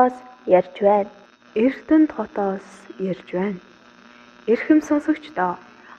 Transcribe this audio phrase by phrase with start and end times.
[0.00, 0.16] хотоос
[0.46, 1.10] ярьж байна.
[1.54, 2.66] Эрдэнэт хотоос
[3.10, 3.60] ярьж байна.
[4.52, 5.52] Эрхэм сонсогчдоо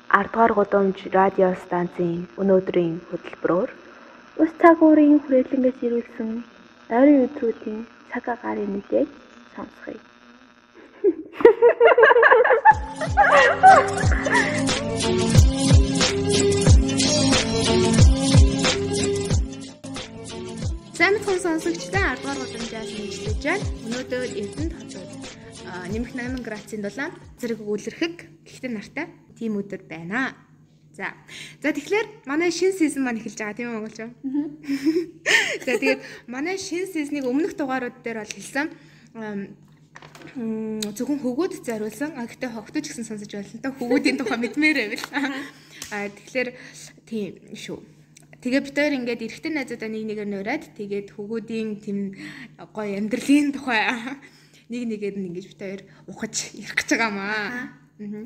[0.10, 3.70] 10 дугаар гудамж радио станцын өнөөдрийн хөтөлбөрөөр
[4.42, 6.30] ус цагуурын хүрээлэнгээс ирүүлсэн
[6.98, 7.80] ойрын өдрүүдийн
[8.10, 9.10] цаг агарын мэдээж
[9.54, 10.02] сонсгоё.
[21.12, 23.68] Сайн мэцхан сонсогчдаа 10 дугаар гудамжаас мэдчилж байна.
[23.84, 25.12] Өнөөдөр Эрдэнэт хотод
[25.92, 28.16] нэмэх 8 градусын дулаан зэрэг үлэрхэг
[28.48, 30.40] гэхдээ нартай тийм өдөр байна.
[30.96, 31.12] За.
[31.60, 34.00] За тэгэхээр манай шинэ сизон маань эхэлж байгаа тийм үү монголч.
[35.68, 36.00] За тэгээд
[36.32, 38.68] манай шинэ сизнийг өмнөх дугаарууд дээр бол хэлсэн
[40.96, 42.16] зөвхөн хөгөөд зориулсан.
[42.16, 43.28] А гэхдээ хогтож гэсэн сонсож
[43.60, 43.76] да.
[43.76, 45.04] Хөгөөдийн тухай мэдмээр байвал.
[45.92, 46.56] А тэгэхээр
[47.04, 48.01] тийм шүү.
[48.42, 52.18] Тэгээ бид хоёр ингээд эрэгтэй найзуудаа нэг нэгээр нураад тэгээд хөгөөдийн тийм
[52.74, 53.86] гоё амьдралын тухай
[54.66, 57.78] нэг нэгээр нь ингэж бид хоёр ухаж ярих гэж байгаа маа.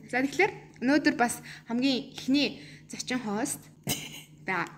[0.07, 0.51] За тэгэхээр
[0.87, 3.59] өнөөдөр бас хамгийн ихний зочин хост
[4.47, 4.71] баа.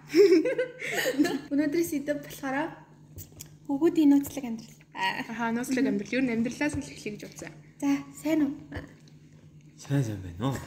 [1.54, 2.74] Өнөөдрийн сэдв болохоор
[3.70, 4.78] хөгүүдийн нууцлаг амьдрал.
[4.98, 7.54] Аа нууцлаг амьдрал юу амьдралаас нь эхлэе гэж бодсон.
[7.78, 8.54] За сайн уу?
[9.78, 10.58] Сайн сайн байна уу?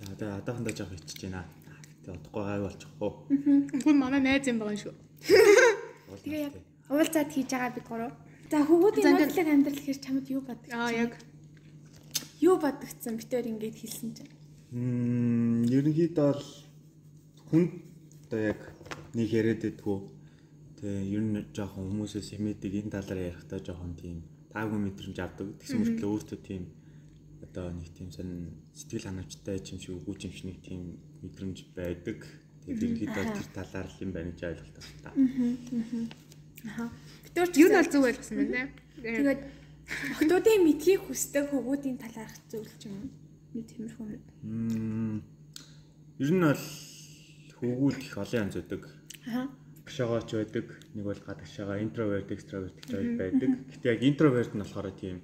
[0.00, 1.44] За тэгээ одоохондоо жоох ичж байна.
[2.04, 3.12] Тэгээ удахгүй гай болчих уу.
[3.84, 4.94] Хүн манай найз юм байгаа шүү.
[6.24, 6.54] Тэгээ яг
[6.88, 8.12] уулзаад хийж байгаа бид гурав.
[8.50, 10.72] За хөгүүдийн нууцлаг амьдрал гэхэр чамд юу боддог?
[10.74, 11.12] Аа яг
[12.40, 14.32] юу бодогдсон битээр ингэж хэлсэн чинь.
[14.72, 16.46] Мм ерөнхийдөө бол
[17.52, 17.64] хүн
[18.26, 18.60] одоо яг
[19.14, 19.98] нэг яриад байдгүй.
[20.80, 25.46] Тэгээ ер нь жоохон хүмүүсээс хэмээдэг энэ талаар ярихдаа жоохон тийм таагүй мэдрэмж авдаг.
[25.60, 26.62] Тэгсэн мөртлөө өөртөө тийм
[27.42, 30.82] одоо нэг тийм сонь сэтгэл ханамжтай юм шиг үгүй юм шиг нэг тийм
[31.22, 32.18] мэдрэмж байдаг.
[32.64, 35.16] Тэгээд ерөнхийдөө тэр талаар л юм байна гэж ойлголт байна.
[36.76, 36.88] Аа.
[37.24, 38.72] Битүүр юу нь бол зүг ойлгосон байна те.
[39.00, 39.40] Тэгээд
[39.90, 43.10] Охтуудын мэдхийг хүсдэг хөвгүүдийн талаарх зүйл ч юм уу?
[43.58, 44.06] Нэг тиймэрхүү.
[46.22, 46.64] Ер нь бол
[47.58, 48.82] хөвгүүд их олон янз байдаг.
[49.26, 49.50] Аа.
[49.88, 50.66] Гшаагаач байдаг.
[50.94, 53.50] Нэг бол гадагшаага интроверт, экстраверт гэж байдаг.
[53.74, 55.16] Гэтэ яг интроверт нь болохоор тийм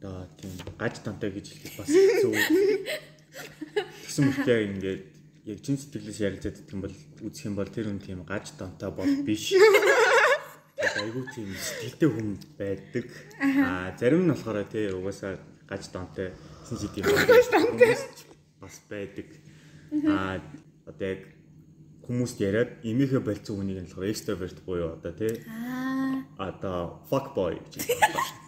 [0.00, 0.50] одоо тийм.
[0.78, 2.32] Гаж тонтой гэж хэлэх бас зөв.
[4.08, 5.02] Тэгсэн мөртлөө ингээд
[5.44, 8.90] яг чин сэтгэлээс ярилцаад идэх юм бол үзэх юм бол тэр хүн тийм гаж тонтой
[8.90, 9.52] бол биш.
[10.80, 13.06] Айгүй тийм сэтгэлтэй хүн байдаг.
[13.44, 15.36] Аа зарим нь болохоор тий угаасаа
[15.68, 16.32] гаж донтой
[16.64, 17.04] сенситив
[18.56, 19.28] бас байдаг.
[20.08, 20.40] Аа
[20.88, 21.20] одоо яг
[22.08, 25.44] хүмүүст яриад эмийнхээ болцсон хүнийг нь болохоор extrovert буюу одоо тий?
[26.40, 28.39] Одоо fuck boy гэж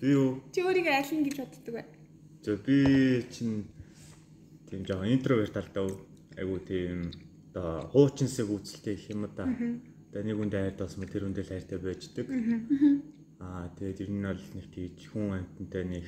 [0.00, 0.40] Би юу?
[0.56, 1.84] Чи өөрийгөө альна гэж боддог бай.
[2.40, 2.76] За би
[3.28, 3.68] чинь
[4.70, 5.92] тийм жоо интроверт талдаа
[6.40, 7.12] айгүй тийм
[7.52, 9.44] одоо хуучинсыг үзэлтэй гэх юм да.
[9.44, 12.26] Одоо нэг үндэ хайртай болсон тэр үндэ л хайртай байждаг.
[13.44, 16.06] Аа тэгээд ер нь бол нэг тийж хүн амтантай нэг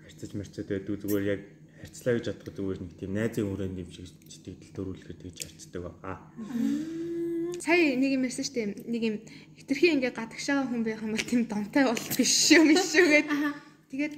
[0.00, 1.42] харьцаж марцад байдаг зүгээр яг
[1.84, 6.16] харьцлаа гэж бодох зүгээр нэг тийм найзын хүрээнд юм шиг сэтгэл төрүүлэхэд тэгж харьцдаг байгаа.
[7.64, 8.68] Сая нэг юм ярьсан шүү дээ.
[8.92, 9.16] Нэг юм
[9.56, 13.40] хитрхи ингээ гадагшаага хүн байх юм бол тийм донтой бол биш шүү биш шүү гэдэг.
[13.88, 14.14] Тэгээд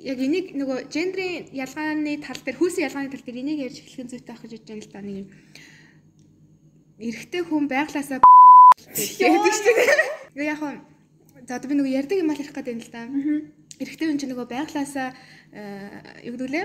[0.00, 4.12] яг энийг нөгөө гендрийн ялгааны тал дээр хүйсийн ялгааны тал дээр энийг ярьж эхлэх нь
[4.16, 5.28] зүйтэй ах гэж бодож байна л да нэг юм.
[7.04, 8.18] Эрэгтэй хүн байглаасаа
[9.20, 10.48] гэдэг шүү дээ.
[10.48, 10.72] Яг хөө
[11.44, 13.02] за одоо би нөгөө ярьдаг юм аа ярих гэдэг юм л да.
[13.76, 15.12] Эрэгтэй хүн чинь нөгөө байглаасаа
[16.24, 16.64] юу гэдэг лээ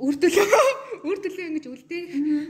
[0.00, 0.48] үр төлөө
[1.08, 2.02] үр төлөө ингэж үлдээ.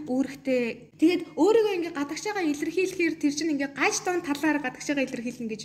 [0.06, 0.62] Үүрэгтэй.
[0.98, 5.62] Тэгээд өөрийгөө ингээ гадагшаага илэрхийлэхээр тэр чинь ингээ гаж дон талаар гадагшаага илэрхийлнэ гэж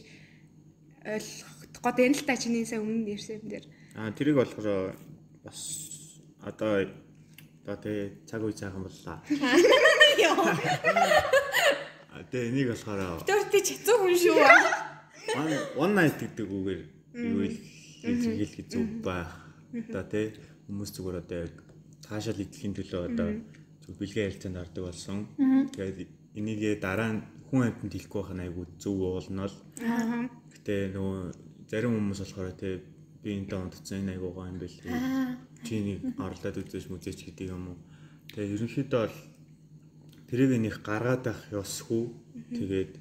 [1.05, 1.53] ойлгох
[1.85, 3.65] гээд байна л та чиний сая өмнө ярьсан дээр.
[3.95, 4.97] Аа тэрийг болохоор
[5.45, 5.61] бас
[6.41, 6.89] одоо
[7.65, 9.21] одоо тэг цаг үе цаахан боллаа.
[12.15, 14.37] Аа тэг энийг болохоор Дөртөж хэцүү хүн шүү.
[15.83, 16.81] one night гэдэг үгээр
[17.17, 19.31] юу илэрхийлэх зүг байх.
[19.73, 21.64] Одоо тэг хүмүүс зүгээр одоо яг
[22.05, 23.27] таашаал идэхийн төлөө одоо
[23.81, 25.17] зүг бэлгээ ярилцаанд ордог болсон.
[25.73, 26.09] Тэгээд
[26.39, 29.57] энийгээ дараа нь хүн амьтанд хэлэхгүй байх нь айгүй зөв уулна л.
[30.53, 31.15] Гэтэ нөгөө
[31.69, 32.73] зарим хүмүүс болохоор тэг
[33.21, 34.77] би энэтэй унтцсан энэ айгуугаа юм бэл.
[35.65, 37.77] Чи нэг орлоод үзэж мүзээч гэдэг юм уу.
[38.33, 39.17] Тэгээ ерөнхийдөө бол
[40.29, 42.03] тэрийг нэг гаргаад байх ёсгүй.
[42.53, 42.91] Тэгээд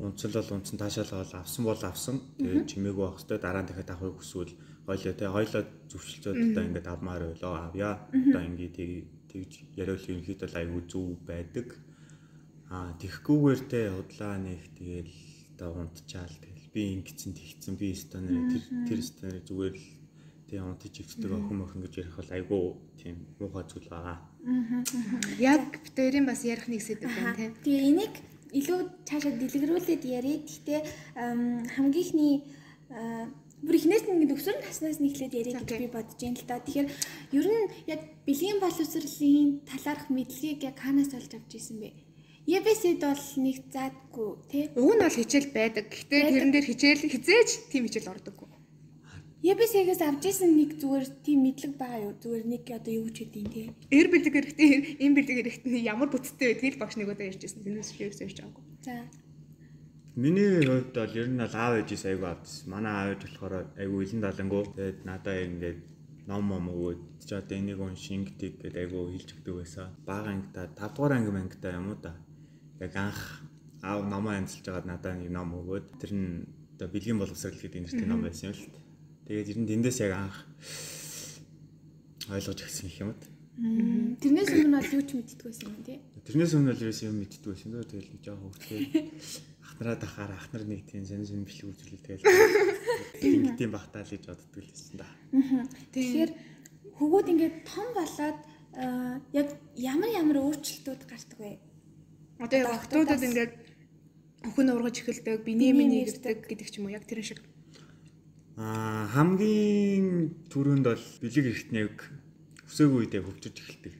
[0.00, 2.16] унцсан бол унцсан таашаалгаа авсан бол авсан.
[2.40, 4.52] Тэгээд чимээгүй байх хэвээр дараа нь дахиад авахыг хүсвэл
[4.86, 7.92] хоёлоо тэгээ хоёлоо зөвшөлтөд одоо ингээд авмаар байлоо авъя.
[8.12, 8.76] Одоо ингээд
[9.30, 11.68] тэгж яриул ерөнхийдөө айгүй зүв байдаг.
[12.70, 15.14] Аа тэгхгүйгээр те удлаа нэг тэгэл
[15.54, 16.34] одоо унтчаал
[16.74, 19.86] би ингэсэн тэгсэн би станаар тэр тэр станаар зүгээр л
[20.50, 22.62] Тэгээ унтаж ивчдэг охин охин гэж ярих бол айгүй
[22.98, 24.18] тийм муухай зүйл байгаа.
[25.38, 27.54] Яг битэрийн бас ярих нэг сэдв байна тийм.
[27.62, 28.14] Тэгээ энийг
[28.58, 30.42] илүү цаашаа дэлгэрүүлээд яриа.
[30.42, 30.80] Гэхдээ
[31.22, 32.34] ам, хамгийн ихний
[33.64, 36.60] бүр ихнээс нь өсвөр наснаас нь эхлээд яриа гэж би бодож байна л да.
[36.64, 36.88] Тэгэхээр
[37.36, 41.90] ер нь яг бэлгийн боловсролын талаарх мэдлэгийг яг хаанаас олж авч ирсэн бэ?
[42.48, 44.64] ЕБСэд бол нэг заадгүй тий.
[44.74, 45.86] Уг нь бол хичээл байдаг.
[45.92, 48.48] Гэхдээ тэрэн дээр хичээл хизээж тийм хичээл ордоггүй.
[49.40, 52.14] ЕБС-ээс авч ирсэн нэг зүгээр тийм мэдлэг байгаа юу?
[52.20, 53.66] Зүгээр нэг одоо юу ч хэдийн тий.
[53.88, 57.64] Эр бэлэг хэрэгтэй, эм бэлэг хэрэгтэй ямар бүтцтэй байдгийг багш нэг удаа ярьжсэн.
[57.64, 58.64] Тэрнээс шивс явж байгаагүй.
[58.84, 59.08] За.
[60.16, 62.66] Миний хувьд бол ер нь бол аав ээжээс айгүй авдсан.
[62.66, 64.64] Манай аав ээж болохоор айгүй илэн далангуу.
[64.74, 65.78] Тэгээд надаа ингээд
[66.26, 69.94] ном мом өгөөд чи одоо энийг унш ингэдэг гэдэг айгүй хэлж өгдөг байсан.
[70.02, 72.18] Бага ангита 5 дугаар анги мангита юм уу да.
[72.82, 73.46] Яг анх
[73.86, 76.28] аав номоо амжилж байгаад надаа нэг ном өгөөд тэр нь
[76.74, 78.82] одоо бэлгийн боловсрал гэдэг нэртэй ном байсан юм л та.
[79.30, 80.36] Тэгээд ер нь тэндээс яг анх
[82.34, 83.22] ойлгож өгсөн юм уу?
[83.60, 85.98] Тэрнээс өмнө бол юу ч мэддэггүй байсан юм тий.
[86.26, 88.80] Тэрнээс өмнө л ерөөс юм мэддэггүй байсан дөө тэгэл нэг жоохон хөвгтэй
[89.80, 92.24] ахнараа дахаар ахнар нэг тийм сонь сонь бэлэг үзүүлэл тэгэл
[93.24, 95.08] ингэдэм багтаа л гэж боддог л байсан да.
[95.96, 96.30] Тэгэхээр
[97.00, 98.38] хөгөөд ингээд том болоод
[99.32, 99.48] яг
[99.80, 101.56] ямар ямар өөрчлөлтүүд гардаг вэ?
[102.44, 103.52] Одоо охтуудад ингээд
[104.52, 107.40] өхөн ургаж эхэлдэг, биний минь ирдэг гэдэг ч юм уу яг тэр шиг.
[108.60, 111.96] Аа хамгийн түрүүнд бол бэлэг эртнийг
[112.68, 113.94] өсөөгүй үедээ хөгжиж эхэлдэг.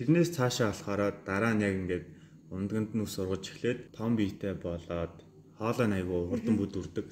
[0.00, 2.19] Тэрнээс цаашаа болохоор дараа нь яг ингээд
[2.50, 5.14] ундганд нь ус ургаж эхлээд том биетэй болоод
[5.58, 7.06] хоолой айгу хурдан бүдүрдэг.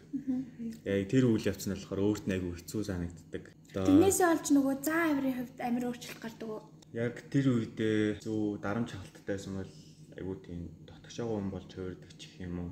[0.84, 3.44] Яг тэр үйл явц нь болохоор өөрт нь айгу хэцүү санагддаг.
[3.72, 6.50] Тэрнээсээ олж нөгөө заа авирын хувьд амар өөрчлөлт гардаг
[6.92, 9.72] яг тэр үедээ зөв дарамт халтайсан бол
[10.16, 12.70] айгу тийм дотгошоогоо хүн болж хувирдаг ч гэх юм уу.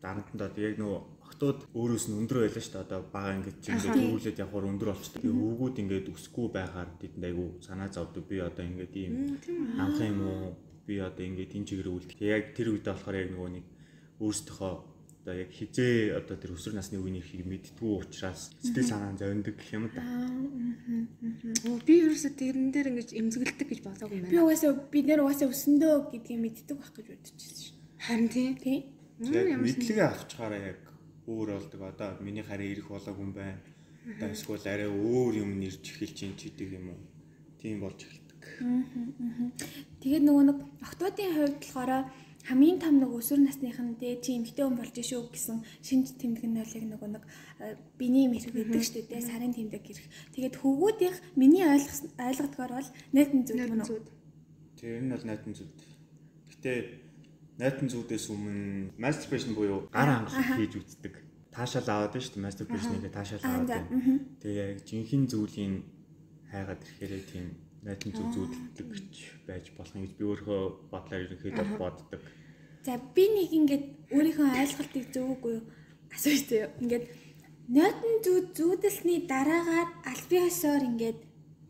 [0.00, 2.84] Дарамтанд одоо яг нөгөө октод өөрөөс нь өндөр байлаа шүү дээ.
[2.88, 5.20] Одоо бага ингэж чи ингээд өвлөд явахаар өндөр болчихдог.
[5.20, 8.24] Тэгээ өвгүүд ингээд өсөхгүй байхаар тэдэнд айгу санаа зовдөг.
[8.24, 9.12] Би одоо ингээд ийм
[9.76, 10.56] амхан юм уу?
[10.86, 12.20] Би одоо ингээд энэ чигээр үлдэх.
[12.20, 13.66] Яг тэр үедээ болохоор яг нөгөө нэг
[14.20, 14.74] өөрсдийнхөө
[15.24, 19.72] одоо яг хизээ одоо тэр өсвөр насны үеийн эрхийг мэдтгүү учраас сэтгэл санаа зовндөг гэх
[19.72, 20.04] юм да.
[21.64, 24.44] Оо би ерөөсө тэрэн дээр ингэж эмзэгэлдэг гэж бодоогүй юм Би байна.
[24.52, 27.76] угаасаа бид нэр угаасаа өсөндөө гэдгийг мэддэг байх гэж байсан шин.
[28.04, 28.52] Харин тийм.
[28.60, 28.78] Тий.
[29.24, 30.80] Яг мэдлэгээ авчгаараа яг
[31.24, 31.80] өөр болдог.
[31.88, 33.64] Одоо миний хараа ирэх болоог юм байна.
[34.04, 37.00] Одоо эсвэл арай өөр юм нэрж эхэлж ин ч гэдэг юм уу.
[37.56, 38.23] Тийм болж эхэлдэг.
[40.00, 41.92] Тэгээд нөгөө нэг октодын хувьд болохоор
[42.44, 46.60] хамгийн том нэг өсвөр насныхан дээ чи эмгтэй хүн болж шүү гэсэн шинж тэмдэг нь
[46.60, 50.04] яг нөгөө нэг э, биений мэрэг гэдэг шүү дээ сарын тэмдэг гэрх.
[50.36, 54.04] Тэгээд хөвгүүдийнх миний ойлгодгоор бол найтан зүйл мөн үү?
[54.76, 55.72] Тэр нь бол найтан зүуд.
[56.52, 56.72] Гэтэ
[57.56, 61.14] найтан зүудээс өмнө masturbation буюу гар хангалах хийж үздэг.
[61.48, 62.44] Таашаал аваад байна шүү дээ.
[62.44, 63.88] Masturbation-ыг таашаал Аа, аваад.
[64.44, 65.74] Тэгээ яг жинхэнэ зүйлийн
[66.52, 67.46] хайгаад ирэхээр тийм
[67.84, 69.14] найтан зүуд зүудэлдэг гэж
[69.48, 72.22] байж болох юм гэж би өөрөө бодлоор ерөнхийдөө боддог.
[72.84, 73.84] За би нэг ингээд
[74.16, 75.64] өөрийнхөө ойлголтыг зөв үгүй юу
[76.14, 76.72] асууж заяа.
[76.82, 77.04] Ингээд
[77.68, 81.20] нотон зүуд зүудэлсний дараагаар альбиосоор ингээд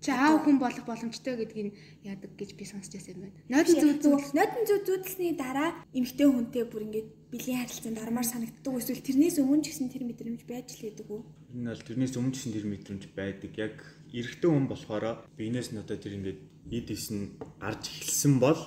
[0.05, 1.73] Чи аав хүн болох боломжтой гэдгийг
[2.05, 3.41] яадаг гэж би сонсч байсан юм байна.
[3.49, 8.75] Нойдон зүг зүг нотон зүуд зүудэлсний дараа эмгтэй хүнтэй бүр ингээд бэлгийн харилцаанд ормоор санагддаг
[8.85, 11.25] эсвэл тэрнээс өмнө ч гэсэн тэр мэдрэмж байж л байдаг уу?
[11.57, 13.53] Энэ бол тэрнээс өмнө ч тэр мэдрэмж байдаг.
[13.57, 13.75] Яг
[14.15, 16.41] эрэгтэй хүн болохоор биенээс нь одоо тэр ингээд
[16.71, 18.61] идис нь гарч эхэлсэн бол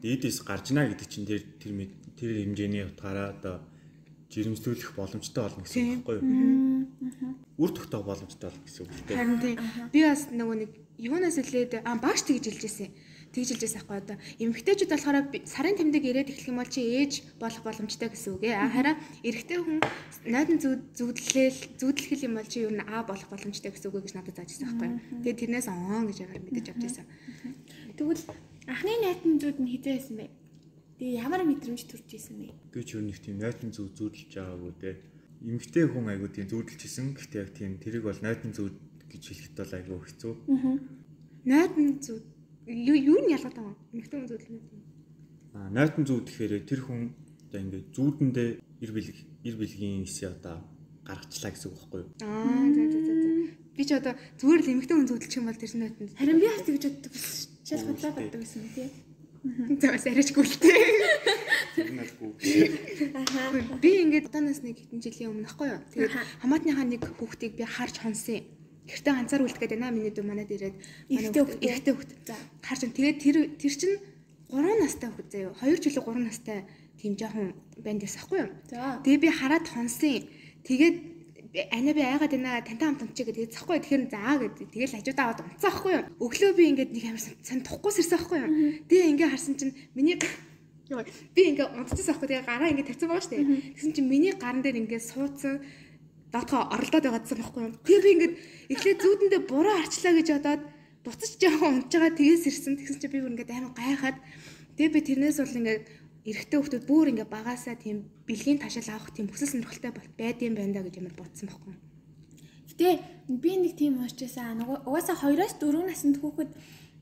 [0.00, 1.72] идис гарч наа гэдэг чинь тэр тэр
[2.16, 3.56] тэр хэмжээний утгаараа одоо
[4.32, 6.88] жирэмслүүлэх боломжтой болно гэсэн үг байхгүй юу?
[7.60, 9.56] Үр тогтоох боломжтой болно гэсэн үг харин тийм.
[9.92, 12.88] Би бас нөгөө нэг юунаас илээд а багш тэгж хэлж ирсэн.
[12.88, 17.62] Тэгж байсан байхгүй одоо эмэгтэйчүүд болохоор сарын тэмдэг ирээд эхлэх юм бол чи ээж болох
[17.62, 18.56] боломжтой гэсэн үг ээ.
[18.72, 19.78] Хараа эрэгтэй хүн
[20.26, 24.12] найдан зүуд зүудлэл зүудлэх юм бол чи юу н а болох боломжтой гэсэн үг гэж
[24.16, 24.90] надад зааж ирсэн байхгүй.
[25.22, 27.06] Тэгээд тэрнээс оон гэж агаар мэдэж авч ирсэн.
[27.96, 28.24] Тэгвэл
[28.66, 30.26] анхны найтан зүуд нь хизээ байсан бэ?
[30.98, 32.50] Тэгээ ямар мэдрэмж төрж исэн бэ?
[32.74, 34.98] Би ч нэг тийм нойтон зүг зүүдэлж байгаагүй те.
[35.46, 37.14] Эмэгтэй хүн айгуу тийм зүүдэлжсэн.
[37.14, 38.74] Гэхдээ яг тийм тэрийг бол нойтон зүг
[39.06, 40.34] гэж хэлэхэд бол айгуу хэцүү.
[41.46, 42.26] Найдан зүуд
[42.68, 43.80] юу юу нь ялгаад байгаа юм?
[43.96, 44.60] Эмэгтэй хүн зүудлэх юм.
[45.56, 47.00] А нойтон зүг гэхээр тэр хүн
[47.48, 48.48] одоо ингээд зүүдэндээ
[48.84, 50.60] ир бэлэг ир бэлгийн эсээ одоо
[51.08, 52.10] гаргачлаа гэсэн үг байхгүй юу?
[52.20, 53.28] Аа за за за за.
[53.72, 56.62] Би ч одоо зүгээр л эмэгтэй хүн зүудлэх юм бол тэр найдан Харин би бас
[56.68, 57.48] тэгж боддог байсан.
[57.64, 58.88] Шал худлаа боддог байсан юм тий.
[59.80, 60.54] За бас арайчгүй л
[61.78, 62.30] алгүй.
[63.80, 65.80] Би ингээд одооноос нэг хэдэн жилийн өмнө ахгүй юу.
[65.94, 68.42] Тэгээд хамаатныхаа нэг хүүхдийг би харж хонсон.
[68.88, 70.76] Гэртээ ганцаар үлдгээд байна миний дүү манад ирээд
[71.12, 71.60] Эрэгтэй хүүхэд.
[71.62, 72.12] эрэгтэй хүүхэд.
[72.24, 72.96] За харж байна.
[72.96, 73.96] Тэгээд тэр тэр чинь
[74.48, 75.52] 3 настай хүүхэд заяа.
[75.60, 76.58] 2 жилийн 3 настай
[76.96, 77.52] тийм жоохон
[77.84, 78.50] банд ясахгүй юу.
[78.72, 78.98] За.
[79.04, 80.24] Тэгээ би хараад хонсон.
[80.64, 80.96] Тэгээд
[81.52, 85.24] би ана би айгаад байна тантай хамт унтчих гэдэг захгүй тэгэхээр заа гэдэг тэгэл хажуудаа
[85.32, 88.50] аваад унтсан байхгүй юу өглөө би ингээд нэг амар сан тухгүй сэрсэн байхгүй юу
[88.84, 93.44] тэгээ ингээ харсан чинь миний би ингээ унтчихсан байхгүй тэгээ гараа ингээ тавьсан байгаа дээ
[93.80, 95.64] тэгсэн чинь миний гаран дээр ингээ суудсан
[96.32, 97.74] доотхоо оролдоод байгаадсан байхгүй юу?
[97.84, 98.34] Тэгээ би ингээд
[98.72, 100.62] эхлээд зүүдэндээ буруу арчлаа гэж бодоод
[101.04, 102.74] буцаж жоохон унтж байгаа тэгээс ирсэн.
[102.76, 104.18] Тэгсэн чинь би бүр ингээд амар гайхаад.
[104.76, 105.84] Тэгээ би тэрнээс бол ингээд
[106.28, 110.74] эрэгтэй хүмүүс бүр ингээ багасаа тийм бэлгийн ташаал авах тийм хүсэл сонирхолтой бол байдсан байна
[110.76, 111.80] да гэж амар бодсон байхгүй юу?
[112.68, 112.88] Гэтэ
[113.32, 116.50] би нэг тийм уучаасаа угаасаа 2-оос 4 наснд хүүхэд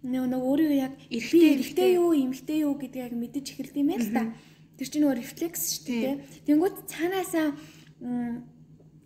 [0.07, 1.91] нөгөө өөрийгөө яг Эрэгтэй, эрэгтэй.
[1.99, 4.23] юу, эмэгтэй юу гэдэг яг мэдэж эхэлдэг юм байна л та.
[4.79, 6.15] Тэр чинь нөгөө рефлекс шүү дээ.
[6.47, 7.47] Тэнгүүд цаанаасаа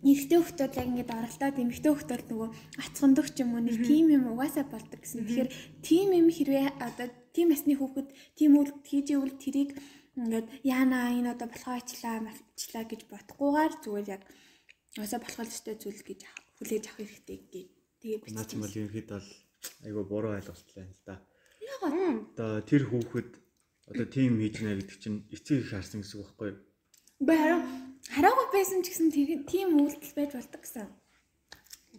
[0.01, 2.49] эрэгтэй хүүхдүүд яг ингээд оролдоод эмэгтэй хүүхдүүд нөгөө
[2.81, 5.29] ацхандах ч юм уу нэг тим юм угаасаа болдог гэсэн.
[5.29, 5.49] Тэгэхээр
[5.85, 9.77] тим юм хэрвээ одоо тим насны хүүхэд тим үйл хийж ивэл тэрийг
[10.17, 14.23] ингээд яана энэ одоо болохоо ачлаа мачлаа гэж бодохгүйгээр зүгээр яг
[14.97, 16.19] угаасаа болох ёстой зүйл гэж
[16.57, 17.67] хүлээж авах хэрэгтэй гэж
[18.01, 19.29] тэгээ Наач юм бол ерөнхийдөө бол
[19.85, 21.15] айгүй буруу ойлголтлаа л да.
[21.85, 22.17] Мм.
[22.33, 23.29] Одоо тэр хүүхэд
[23.93, 26.59] одоо тим хийж нэ гэдэг чинь эцэг их харсан гэсэн үг байхгүй юу?
[27.21, 27.61] Бэ хараа
[28.09, 30.87] хараагүй байсан ч гэсэн тэр- тийм үйлдэл байж болдог гэсэн.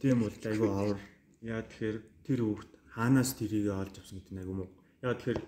[0.00, 1.00] Тийм бол айгүй авар.
[1.42, 4.70] Яа тэгэхээр тэр хүүхэд хаанаас тэрийг олж авсан гэдэг нь айгүй муу.
[5.02, 5.40] Яа тэгэхээр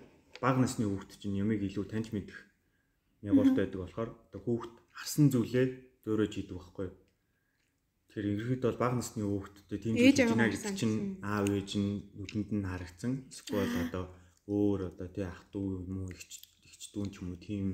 [0.43, 2.37] бага насны хүүхэд чинь ямиг илүү таньж мэдэх
[3.23, 5.65] ягууртай байдаг болохоор одоо хүүхэд харсан зүйлээ
[6.05, 6.89] дөөрөж хийдэг байхгүй?
[8.11, 11.89] Тэгэхээр ерөөд бол бага насны хүүхэдтэй тийм зүйл хийж байна гэдэг чинь аав ээж нь
[12.15, 13.11] нүдэнд нь харагдсан.
[13.31, 14.05] Эсвэл одоо
[14.47, 16.31] өөр одоо тий ах トゥ юм уу ихч
[16.63, 17.65] ихч дүүн ч юм уу тийм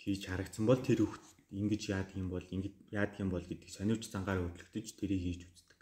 [0.00, 4.02] хийж харагдсан бол тэр хүүхэд ингэж яадаг юм бол ингэж яадаг юм бол гэдэг сониуч
[4.10, 5.80] зангаар хөдлөгдөж тэрийг хийж үздэг.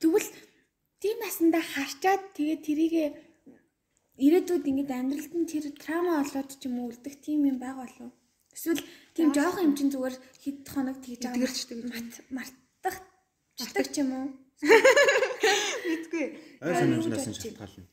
[0.00, 0.28] Тэгвэл
[1.02, 2.94] тийм насандаа харчаад тэгээ тэрийг
[4.20, 8.00] ирээдүйд ингээд амьдралд нь тэр трама олоод ч юм уу үлдэх тийм юм байгаа болов
[8.10, 8.12] уу?
[8.54, 8.82] Эсвэл
[9.16, 11.88] тийм жоохон юм чин зүгээр хэд хоног тэгж байгаа Эдгэрчдэг юм.
[11.88, 12.96] март- мартах
[13.58, 14.26] мартах ч юм уу?
[14.60, 16.24] Мэдгүй.
[16.60, 17.84] Ойр Аа, юу санамжнаас нь шалтгаална.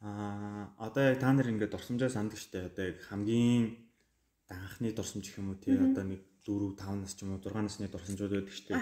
[0.00, 2.72] Аа, одоо яг та нар ингээд дурсамжаа санддаг штэ.
[2.72, 3.89] Одоо яг хамгийн
[4.50, 7.54] анхны дурсамж гэх юм уу тий одоо нэг 4 5 нас ч юм уу 6
[7.62, 8.74] насны дурсамжууд байдаг штэ.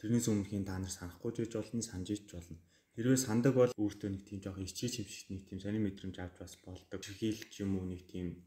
[0.00, 2.60] Тэрнээс өмнөхийн та нар санахгүй гэж болно, санаж ич болно.
[2.94, 6.54] Хэрвээ сандаг бол өөртөө нэг тийм жоохон ичиж хэмшигт нэг тийм сонир мэдрэмж авч бас
[6.62, 7.00] болдог.
[7.02, 8.46] Шигэл ч юм уу нэг тийм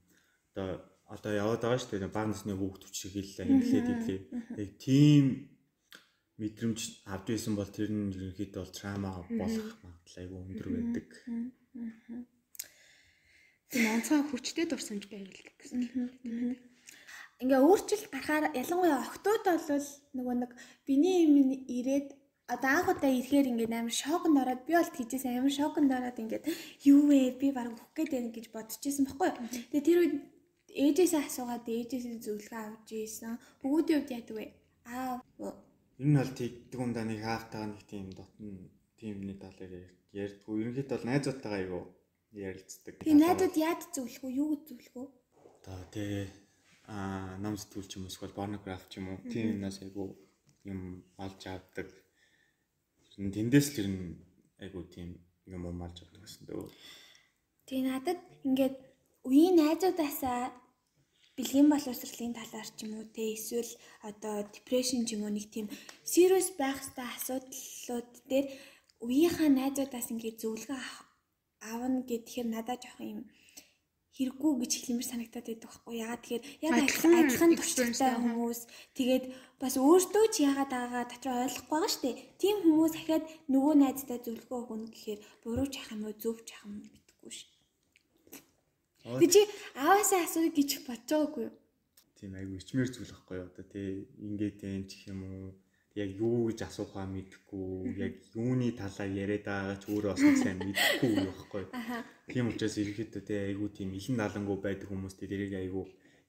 [0.56, 2.16] одоо одоо яваад байгаа шүү дээ.
[2.16, 4.20] Баг насны хүүхд шигэл эхлээд идлээ.
[4.64, 5.24] Яг тийм
[6.40, 6.80] мэдрэмж
[7.12, 11.08] авч байсан бол тэр нь ерөнхийдөө бол трама болох магадлал айгүй өндөр байдаг.
[13.72, 15.82] Тийм онцгой хүчтэй дурсамж байвал гэсэн.
[17.44, 20.52] Ингээ өөрчлөлт гарахаар ялангуяа октод бол нөгөө нэг
[20.88, 22.16] биний юм ирээд
[22.48, 26.46] одоо анх удаа ирэхээр ингээд амар шоконд ороод би бол тийжээс амар шоконд ороод ингээд
[26.88, 29.38] юу вэ би баг өгөх гээд байна гэж бодчихсон байхгүй юу.
[29.70, 30.16] Тэгээ тэр үед
[30.84, 33.36] ээжээсээ асуугаад ээжээсээ зөвлөгөө авч ийсэн.
[33.62, 34.46] Бүгүүдийн хувьд яадаг вэ?
[34.88, 35.20] Аа
[36.00, 40.56] Энэ нь бол тэгдэг ундаа нэг хаалтаа нэг тийм дотн тийм нэг талаар ярьдгүй.
[40.62, 41.84] Ерөнхийдөө бол найзуудтайгаа айгүй
[42.34, 42.94] ярилцдаг.
[43.00, 44.38] тэгээ найдууд яад зөвлөх үү?
[44.42, 45.08] Юу гэж зөвлөх үү?
[45.68, 46.28] Одоо тий
[46.88, 50.08] аа ном сэтгүүл ч юм уу эсвэл порнограф ч юм уу тийм юмнаас айгүй
[50.72, 51.88] юм олж авдаг.
[53.16, 54.04] Тэндээс л ер нь
[54.64, 55.10] айгүй тийм
[55.48, 56.72] юм юм олж авдаг гэсэн дөө.
[57.68, 58.76] Тэгээ надад ингээд
[59.28, 60.56] үеийн найзуудаасаа
[61.38, 63.72] бэлгийн боловсролын талаар ч юм уу те эсвэл
[64.10, 65.68] одоо депрешн ч юм уу нэг тийм
[66.14, 68.48] serious байх хэвээр асуудлууд дээр
[69.06, 70.82] үеийнхаа найзуудаас ингээд зөвлөгөө
[71.62, 73.22] авна гэхээр надад жоох юм
[74.18, 75.94] хэрэггүй гэж хэлмэр санагтаад байдаг байхгүй.
[76.02, 78.18] Яагаад тэгэхээр яг Адилхан адилхан байгаа.
[78.18, 78.60] хүмүүс.
[78.98, 79.26] Тэгээд
[79.62, 82.10] бас өөртөө ч яагаад байгаагаа дотроо ойлгохгүй байгаа штэ
[82.42, 86.50] тийм хүмүүс дахиад нөгөө найздаа зөвлөгөө өгнө гэхээр буруу ч ах юм уу зөв ч
[86.58, 87.58] ах юм мэдгүй штэ
[89.08, 89.42] Тэг чи
[89.80, 91.56] ааваасаа асууя гэж бодож байгаагүй юу?
[92.20, 93.48] Тийм айгүй ичмэр зүйл байхгүй юу?
[93.48, 93.88] Одоо тий
[94.20, 95.46] ингээд энэ ч юм уу
[95.98, 101.12] яг юу гэж асуухаа мэдэхгүй яг юуны талаар яриад байгаа ч өөрөө бас сайн мэдэхгүй
[101.26, 101.64] байхгүй.
[102.30, 105.86] Тийм учраас ерөөхдөө тий айгүй тийм илэн налангуу байдаг хүмүүс тэрийг айгүй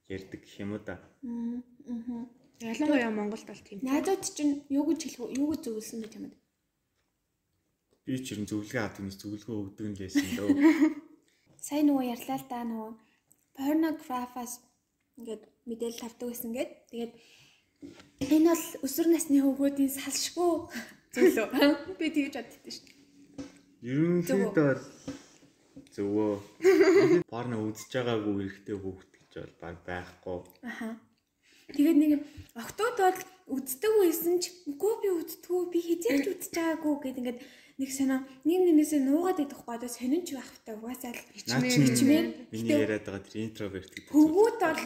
[0.09, 0.97] ярьдаг гэх юм уу да.
[1.21, 2.25] Аа.
[2.59, 3.79] Ялангуяа Монголд бол тийм.
[3.85, 5.37] Найзууд чинь юу гэж хэлэх?
[5.37, 6.35] Юу гэж зөвлөсөн гэж юмд?
[8.03, 10.49] Би ч нь зөвлөгөө авдаг нэг зөвлөгөө өгдөг нь лээсэн дөө.
[11.67, 12.91] Сайн нөгөө ярьлаа л да нөгөө
[13.55, 14.53] pornography-аас
[15.19, 16.71] ингээд мэдээлэл авдаг байсан гэд.
[16.91, 17.13] Тэгээд
[18.19, 20.51] энэ бол өсвөр насны хүүхдийн салшгүй
[21.15, 21.47] зүйлөө.
[21.99, 22.97] Би тэгж боддоо шүү дээ.
[23.79, 24.81] Ерөнхийдөө бол
[25.95, 26.31] зөвөө
[27.31, 30.37] порно үзэж байгаагүй эрэгтэй хүүхэд гэж бол баг байхгүй.
[30.67, 30.89] Аха.
[31.73, 32.11] Тэгээд нэг
[32.57, 33.19] октод бол
[33.55, 37.39] үздэг байсан ч үгүй би үздэггүй би хизээч үзэж байгаагүй гэд ингээд
[37.79, 42.75] нэг санаа нэг нэгнээсээ нуугаад идэх гоо одоо сонинч байхтай угаасаа л чи хичмээр миний
[42.75, 44.11] яриад байгаа тэр интроверт гэдэг.
[44.11, 44.83] хөвгүүд бол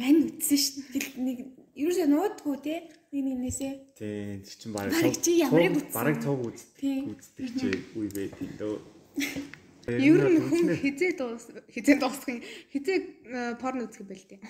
[0.00, 1.38] мань үзсэн шүү дээ нэг
[1.76, 2.74] ерөөсөө нуудгүй те
[3.12, 3.72] нэг нэгнээсээ.
[3.96, 5.92] тий тэр чинь баг Бараг чи ямарыг үзсэн.
[6.24, 6.40] цуг
[6.80, 6.98] Тий.
[7.04, 8.76] үздэг чи үе байд юм дөө.
[9.86, 12.42] Ер нь хүн хизээ дуус хизээ дуусах юм.
[12.74, 14.40] Хизээ э, порно үзэх байл тээ.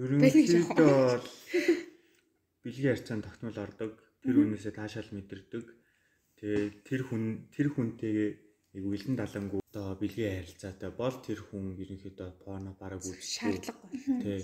[0.00, 1.26] Ерөнхийдөө бол
[2.64, 3.92] бэлгийн харьцаанд тогтмол ордог.
[4.24, 5.64] Тэр хүнээсээ таашаал мэдэрдэг.
[6.40, 8.30] Тэгээ тэр хүн тэр хүнтэйгээ
[8.76, 13.24] яг үлэн далангуу одоо бэлгийн харилцаатай бол тэр хүн ерөнхийдөө порно бараг үздэг.
[13.24, 13.80] Шаардлага.
[14.24, 14.40] Тий.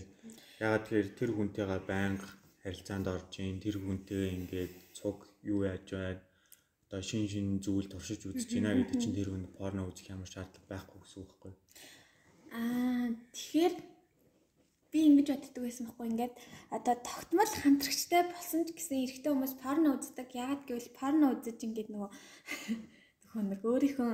[0.64, 2.28] Ягаад тэгэхээр тэр хүнтэйгээ байнга
[2.64, 5.18] харилцаанд орж ийн тэр хүнтэйгээ ингээд цуг
[5.52, 6.22] юу яаж байна
[6.92, 10.68] одоо шин шин зүйл туршиж үзэж байна гэдэг чинь тэр хүн порно үзэх ямар шаардлага
[10.68, 11.52] байхгүй гэсэн үг байхгүй.
[12.52, 13.74] Аа тэгэхээр
[14.92, 16.34] би ингэж боддог байсан байхгүй ингээд
[16.76, 20.28] одоо тогтмол хамтрагчтай болсон ч гэсэн эрэгтэй хүмүүс порно үздэг.
[20.36, 22.10] Ягаад гэвэл порно үзэж ингээд нөгөө
[23.40, 24.12] нэг өөрийнхөө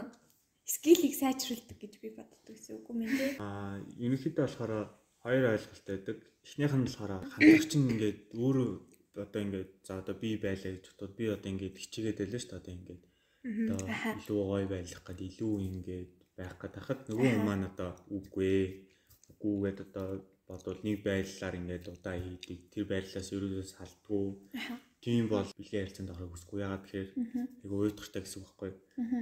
[0.69, 3.33] скиллийг сайжруулдаг гэж би боддог гэсэн үг юм тий.
[3.43, 4.73] Аа ерөнхийдөө болохоор
[5.25, 6.19] хоёр ойлголт байдаг.
[6.45, 8.71] Эхнийх нь болохоор хамтрагч нь ингээд өөрөө
[9.25, 12.61] одоо ингээд за одоо би байлаа гэж бодоод би одоо ингээд хичээгээд байлаа шүү дээ
[12.61, 13.03] одоо ингээд
[13.73, 13.89] одоо
[14.21, 18.67] илүү гоё байх гээд илүү ингээд байх гээд хахад нөгөө хүн маань одоо үгүй ээ.
[19.33, 20.07] Үгүйгээд одоо
[20.49, 22.59] бодвол нэг байдлаар ингээд удаа хийдэг.
[22.73, 24.27] Тэр байдлаас ерөөсөө салдгүй.
[24.99, 26.59] Тийм бол бэлгийн харилцаанд орох хүсэхгүй.
[26.59, 27.11] Ягаад тэгэхээр
[27.63, 28.73] яг уйдгартай гэсэн үг байхгүй.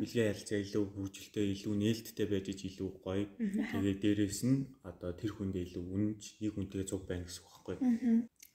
[0.00, 3.24] Бэлгийн харилцаа илүү хөгжилтэй, илүү нээлттэй байж иж илүү гоё.
[3.76, 7.76] Тэгээд дээрэс нь одоо тэр хүндээ илүү үнэнч нэг хүнтэйгээ цуг байна гэсэн үг байхгүй.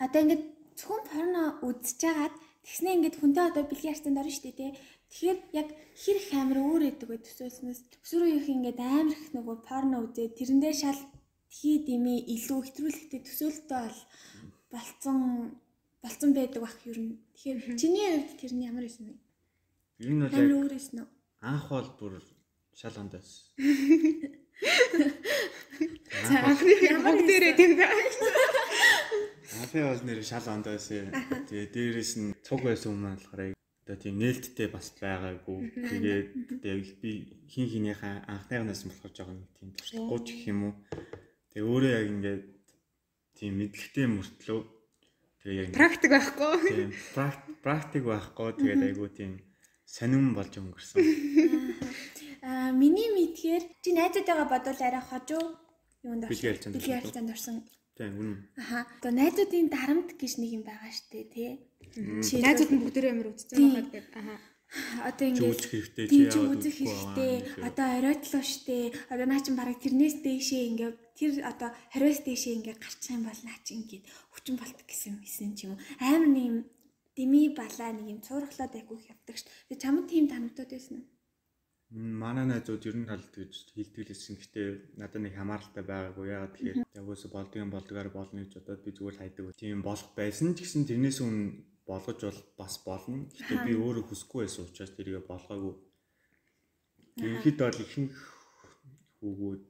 [0.01, 0.43] Одоо ингээд
[0.81, 2.35] зөвхөн порно үзэж хагаад
[2.65, 4.71] тэгснээ ингээд хүнтэй одоо бэлгийн харьцаанд орно шүү дээ тий.
[5.11, 5.67] Тэгэхээр яг
[6.01, 10.37] хэр их амар өөр өгдөг бай төсөөлснөөс төсвөр үеийнх ингээд амар их нөгөө порно үзээд
[10.39, 11.01] тэрэндээ шал
[11.51, 13.99] тхий дими илүү хэтрүүлэхтэй төсөөлтөө бол
[14.71, 15.19] болцсон
[16.03, 17.17] болцсон байдаг бах ер нь.
[17.37, 19.15] Тэгэхээр чиний хувьд тэр нь ямар байсан бэ?
[20.01, 21.09] Ер нь бол Амар яг өөр байсан уу?
[21.41, 22.13] анх бол бүр
[22.77, 23.49] шал ондоос.
[26.29, 26.73] За анхны
[27.05, 27.89] бүгд дээрээ тийм дээ.
[29.61, 30.85] Анхны бол нэр шал ондоос.
[30.93, 35.59] Тэгээ дээрэс нь цуг байсан юм болохоор одоо тийм нээлттэй бас байгаагүй.
[35.89, 36.27] Тэгээд
[36.61, 37.11] яг би
[37.49, 40.73] хин хинийхээ анхныгнаас нь болохоор жоохон нэг тийм туршлахгүй ч гэх юм уу.
[41.49, 42.43] Тэгээ өөрөө яг ингээд
[43.33, 44.59] тийм мэдлэгтэй мөртлөө
[45.43, 46.55] тэгээ яг Практик байхгүй.
[46.69, 49.31] тийм прак- практик байхгүй тэгээд айгуу тийм
[49.85, 51.01] сонирн болж өнгөрсөн.
[52.41, 55.45] Аа миний мэдхээр чи найзуудтайгаа бодвол арай хожуу
[56.03, 56.73] юунд орсон.
[56.81, 57.55] харилцаанд орсон.
[57.97, 58.37] Тийм үнэн.
[58.57, 58.79] Аха.
[58.97, 61.49] Одоо найзуудын дарамт гэж нэг юм байгаа штэ тий.
[61.93, 63.69] Жишээлбэл- Найзууд нь бүгдээрээ амар Тийм.
[63.77, 64.07] байгаад гээд.
[64.17, 64.35] Аха.
[65.05, 67.33] Одоо Чи ингээд үзэх хэрэгтэй чи чи яагаад үзэх хэрэгтэй.
[67.67, 68.77] Одоо оройтлоо штэ.
[69.11, 73.41] Одоо наа чин бараг тэрнээс дээшээ ингээд тэр одоо хариуас дээшээ ингээд гарчих юм бол
[73.45, 75.83] наа чин ингээд хүчин болт гэсэн мэсэн ч юм уу.
[75.99, 76.57] Амар нэг юм
[77.15, 79.51] дими балаа нэг юм цуурхлаад айгүйх явдаг штэ.
[79.69, 81.07] Тэгээ чамд тийм дарамтууд байсан уу?
[81.91, 84.39] Манай найзууд ер нь аль гэж хилдэг лсэн.
[84.39, 86.31] Гэтэ надад нэг хамааралтай байгаагүй.
[86.31, 89.51] Ягаад тэгэхээр ягуус болдгийн болдгоор болно гэж бодоод би зүгээр хайдаг.
[89.59, 93.27] Тийм болох байсан ч гэсэн тэрнээс үн болгож бол бас болно.
[93.35, 95.75] Гэтэ би өөрөө хүсэхгүй байсан учраас тэрийг болгоогүй.
[97.19, 98.15] Ерөнхийдөө бол ихэнх
[99.19, 99.67] хүүгүүд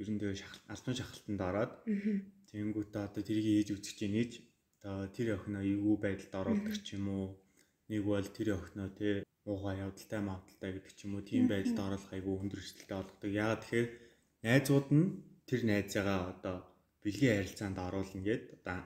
[0.00, 1.72] ер нь тэгээ шахал альбан шахалтанд ороод
[2.48, 4.32] тэгэнгүүтээ одоо тэрийг ээж үзэж чинь ээж
[4.82, 7.26] одоо тэр охиноо эвгүй байдалд оруулдаг ч юм уу?
[7.88, 12.12] Нэг бол тэр охиноо те муухай явдалтай мавдалтай гэдэг ч юм уу тийм байдалд оруулах
[12.12, 13.30] айгүй өндөр эрсдэлтэй болгодог.
[13.30, 13.88] Яагаад тэгэхээр
[14.42, 15.06] найзууд нь
[15.48, 16.56] тэр найзаагаа одоо
[17.02, 18.78] бэлгийн харилцаанд оруулна гэд одоо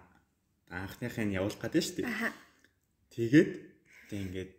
[0.69, 2.09] анхныхаа нь явуулах гэдэг шүү дээ.
[3.15, 3.51] Тэгээд
[4.09, 4.51] тэг ингээд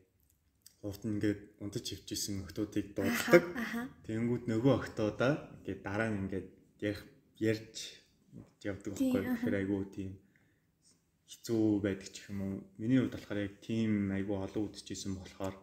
[0.87, 3.43] урд нь ингээд унтаж хөвчсэн охтуудыг дууддаг.
[4.07, 6.47] Тэнгүүд нөгөө охтуудаа ингээд дараа нь ингээд
[6.81, 7.01] ярих
[7.37, 7.75] ярьж
[8.63, 9.21] явдаг байхгүй.
[9.23, 10.09] Тэгэхээр айгүй тийм
[11.27, 12.55] хэцүү байдаг ч юм уу.
[12.79, 15.55] Миний хувьд болохоор яг тийм айгүй олон үдчихсэн болохоор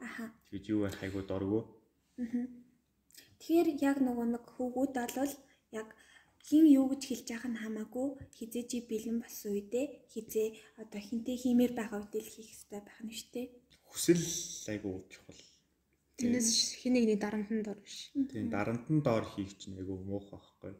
[0.53, 1.63] тэгж юу байх айгүй дурггүй.
[3.41, 5.35] Тэгэхээр яг нөгөө нэг хөвгүүд бол
[5.81, 5.89] яг
[6.45, 10.49] хин юу гэж хэлж байгаа нь хамаагүй хизээ чи бэлэн болсон үедээ хизээ
[10.83, 13.47] одоо хинтээ хиймээр байгаа үедээ л хийх хэрэгтэй байх нь шүү дээ.
[13.95, 14.27] Хүсэл
[14.75, 15.43] айгүй чухал.
[16.19, 16.51] Тэрнээс
[16.83, 18.11] хин нэгний дарамтанд орно ш.
[18.11, 20.75] Тийм дарамтан доор хийх чинь айгүй муухай байхгүй.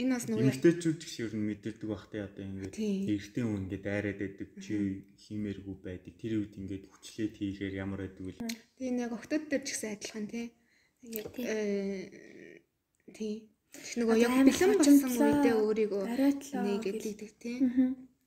[0.00, 3.04] Энэ бас нөгөө Эмэгтэйчүүд ч гэсэн ер нь мэдэрдэг бах те одоо ингээд Тийм.
[3.04, 4.74] эрэгтэй хүн ингээд дайраад байдаг чи
[5.20, 6.14] хиймээргүй байдаг.
[6.16, 8.32] Тэр үед ингээд хүчлээд хийхээр ямар байдаг вэ?
[8.80, 10.46] тийм яг октод дээр ч гэсэн адилхан тий.
[11.04, 12.64] Яг э
[13.12, 13.34] тий.
[13.76, 16.04] Тэг нөгөө яг бэлэн болсон үедээ өөрийгөө
[16.64, 17.00] нэг гэл.
[17.04, 17.56] гэдэг тий.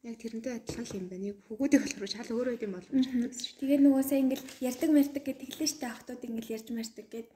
[0.04, 1.26] Яг тэрнтэй адилхан л юм байна.
[1.32, 3.58] Яг хөгүүдийг болохоор шал өөр байд юм болов гэж бодсон шүү.
[3.64, 7.30] Тэгээд нөгөө сая ингээл ярддаг мэрдэг гэдэг хэлсэн шүү дээ охтууд ингээл ярьж мэрдэг гэд.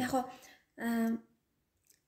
[0.00, 1.12] Яг аа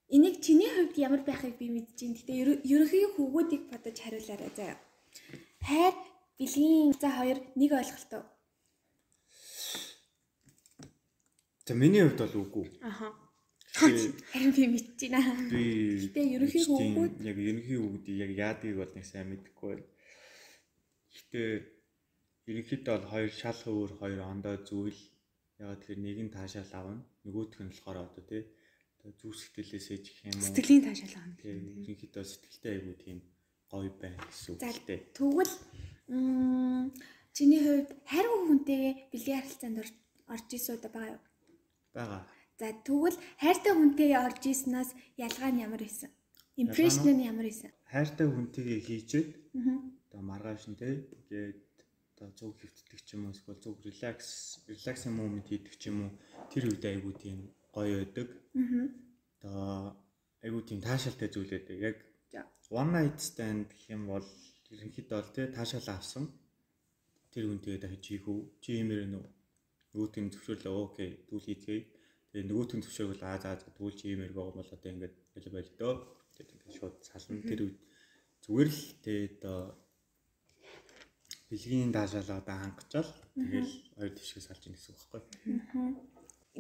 [0.09, 2.16] энийг чиний хувьд ямар байхыг би мэдэж байна.
[2.16, 4.79] Гэтэ ерө- ерөнхий хөвгүүдийг бодож хариулаарай заяа.
[5.68, 5.94] Хайр
[6.40, 8.22] бэлгийн за хоёр нэг ойлголтоо.
[11.66, 12.66] За миний хувьд бол үгүй.
[12.81, 13.12] Аха.
[14.33, 15.35] Харин би мэдэж байна.
[15.52, 15.62] Би
[16.09, 19.85] Гэтэ ерөнхий бичтийн хүүгүүд- яг ерөнхий хүүгүүдийг яг яадгийг бол нэг сайн мэдэхгүй байна.
[21.16, 21.48] Гэхдээ
[22.50, 25.00] ерөнхийдөө бол хоёр шал өөр хоёр ондоо зүйл
[25.59, 27.00] яг тэгэхээр нэг нь таашаал авна.
[27.24, 28.42] Нөгөөх нь болохоор одоо тий
[29.16, 30.46] зүг сэтгэлээс ээж гэх юм уу.
[30.52, 31.64] Сэтгэлийн таашаал байгаа тий юм.
[31.88, 33.18] ерөнхийдөө сэтгэлтэй айгуу тийм
[33.72, 35.00] гоё байна гэсэн үг л дээ.
[35.16, 35.52] Тэгвэл
[37.37, 39.98] чиний хувьд хайргүй хүнтэйгээ бэлгийн харилцаанд ор-
[40.35, 41.22] орж ирсэн удаа байгаа юу?
[41.96, 42.18] Бага.
[42.61, 46.11] За тэгвэл хайртай хүнтэйгээ орж ирсэнээс ялгаа нь ямар байсан?
[46.57, 47.70] Импрешн нь ямар байсан?
[47.92, 49.76] Хайртай хүнтэйгээ хийчээд Аа.
[50.16, 51.61] Одоо маргааш нь тий ингээд
[52.16, 56.12] одоо зүг хөвтдөг ч юм уу эсвэл зүг релакс релаксинг момент хийдэг ч юм уу
[56.48, 58.29] тэр үед айгуу тийм гоё байдаг.
[58.57, 58.88] Аа.
[59.44, 59.61] Одоо
[60.44, 61.76] айгуу тийм таашаалтай зүйл байдаг.
[61.88, 61.96] Яг
[62.72, 64.24] one night stand гэх юм бол
[64.72, 66.24] ерөнхийдөө бол тий таашаал авсан.
[67.33, 68.40] Тэр хүнтэйгээ дахиж хийх үү?
[68.64, 69.24] Чи юмэр нөө
[69.92, 71.85] нөгөөтг нь зөвшөөрлөө окей тэгвэл хийцгээе.
[72.33, 75.52] Тэгээ нөгөөтг нь зөвшөөрвөл аа за за тэгвэл чи юмэр байгаа бол одоо ингээд байлаа
[75.52, 75.94] байл дөө.
[76.33, 77.44] Тэгээд ингээд шууд сална.
[77.44, 77.79] Тэр үед
[78.44, 78.81] зүгээр л
[79.37, 79.59] одоо
[81.50, 85.40] бэлгийн таашаалаа одоо хангачаал тэгэл хоёр тишгээ салж ийн гэсэн үг байхгүй.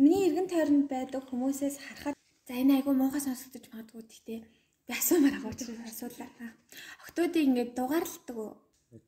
[0.02, 2.16] Миний эргэн тойронд байдаг хүмүүсээс харахад
[2.48, 4.40] за энэ айгүй муухай сонсогдож магадгүй гэхдээ
[4.86, 6.50] би асуумаар байгаа учраас асуулаа.
[7.02, 8.52] Октоодыг ингээд дугаарладаг уу?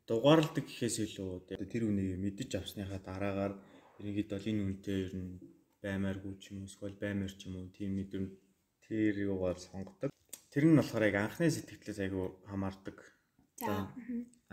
[0.09, 1.31] дугаарладаг гэхээс илүү
[1.73, 3.55] тэр үнийг мэдэж авсныхаа дараагаар
[3.99, 5.31] ерөнхийдөө бол энэ үнтэй ер нь
[5.83, 8.33] баймааргүй ч юм уу эсвэл баймаар ч юм уу тийм мэдрэмж
[8.85, 10.11] тэр юугаар сонгодог.
[10.53, 12.99] Тэр нь болохоор яг анхны сэтгэлээс айгүй хамаардаг.
[13.63, 13.87] За.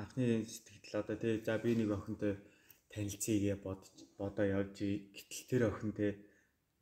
[0.01, 2.33] Анхны сэтгэл одоо тий за би нэг охинтой
[2.91, 4.75] танилцъя бодож бодоо явж
[5.15, 6.11] гэтэл тэр охинтой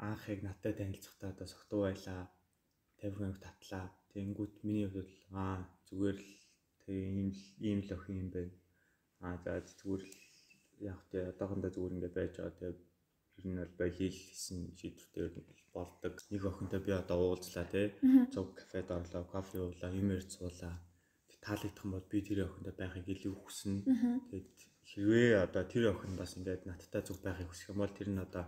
[0.10, 2.22] анх яг надтай танилцахдаа одоо согтуу байлаа.
[3.02, 3.86] 50 хоног татлаа.
[4.14, 5.12] Тэнгүүт миний хувьд
[5.44, 6.32] аа зүгээр л
[6.84, 8.56] тэгээ ийм л ийм л охин юм байна.
[9.26, 10.16] Аа за зүгээр л
[10.92, 12.58] яг тэ одоохондоо зүгээр ингээд байж байгаа.
[12.58, 12.74] Тэгээ
[13.38, 16.14] ер нь бол бай хийлсэн шийдвэртэй ер нь болдог.
[16.34, 17.88] Нэг охинтой би одоо уулзлаа тий.
[18.34, 20.10] Цуг кафед орлоо, кофе уулаа, юм.
[20.18, 20.93] Тэг
[21.44, 23.84] таалагдах юм бол би тэр охинтой байхыг илүү хүснэ.
[24.32, 24.50] Тэгээд
[24.90, 28.46] хэрвээ одоо тэр охин бас ингээд надтай зүг байхыг хүсэх юм бол тэр нь одоо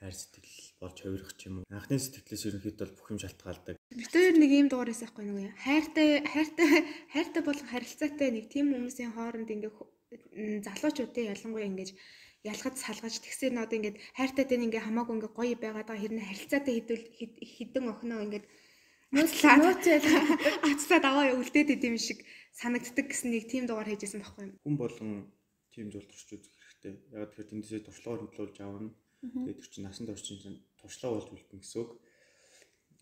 [0.00, 1.68] хайр сэтгэл болж хувирах ч юм уу.
[1.72, 3.76] Анхны сэтгэлээс ерөнхийдөө бол бүх юм шалтгаалдаг.
[4.12, 5.54] Хоёр нэг ийм дугаар байсан байхгүй нэг юм.
[5.64, 6.68] Хайртай хайртай
[7.14, 9.90] хайртай болон харилцаатай нэг тийм хүмүүсийн хооронд ингээ хө-
[10.34, 11.90] м, залуучуудын ялангуяа ингэж
[12.44, 17.04] ялгаж салгаж тэгсээр нод ингээд хайртайтай ингээ хамаагүй ингээ гоё байгаад байгаа хэрнээ харилцаатай хэдүүл
[17.16, 18.44] хэд- хідэн охиноо ингээд
[19.14, 24.52] ацлаад аваа үлдээд идэм шиг санагддаг гэсэн нэг тийм дугаар хийжсэн байхгүй юм.
[24.62, 25.12] Хүн болгон
[25.70, 26.94] тийм зүйл турш үзэх хэрэгтэй.
[27.14, 28.90] Яг тэгэхээр тэндээсээ туршлагаар хөдлөж авна.
[29.22, 31.90] Тэгээд тэр чинь насан турш чинь туршлага болж үлдэн гэсэн үг.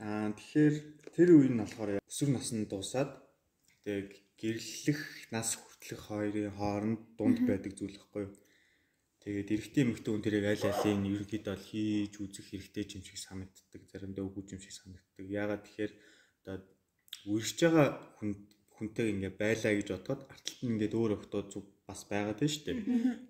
[0.01, 0.77] Аа тэгэхээр
[1.16, 3.11] тэр үе нь болохоор өсвөр наснд дуусаад
[3.85, 5.01] тэгээд гэрлэх
[5.35, 8.33] нас хүртэлх хоёрын хооронд дунд байдаг зүйл байхгүй юу?
[9.23, 13.83] Тэгээд эрэгтэй эмэгтэй хүн тэрийг аль алийг ерөнхийдөө бол хийж үзэх хэрэгтэй юм шиг санагддаг.
[13.87, 15.27] Заримдаа үгүй юм шиг санагддаг.
[15.31, 15.93] Яагаад тэгэхээр
[16.43, 16.57] одоо
[17.31, 17.87] үрж байгаа
[18.19, 18.31] хүн
[18.75, 22.65] хүнтэй ингээ байлаа гэж бодоход арталт нь ингээд өөр охтоо зүг бас байгаад байна шүү
[22.67, 22.79] дээ.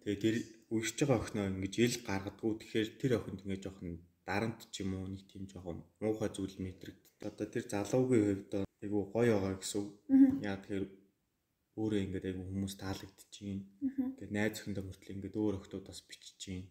[0.01, 0.37] Тэгээд тэр
[0.73, 2.53] үрж байгаа охиноо ингэж ил гаргадгүй.
[2.57, 3.91] Тэгэхээр тэр охинд ингээ жоохон
[4.25, 7.21] дарамт ч юм уу нэг тийм жоохон муухай зүйл мэдрэгддэг.
[7.29, 9.85] Одоо тэр залуугийн хувьд айгу гоё байгаа гэсэн.
[10.41, 10.85] Яа тэгэхээр
[11.81, 13.61] өөрөө ингээд айгу хүмүүс таалагдчихээн.
[14.21, 16.65] Ингээд найз өхөндөө мөртлөө ингээд өөр охтууд бас биччихээн.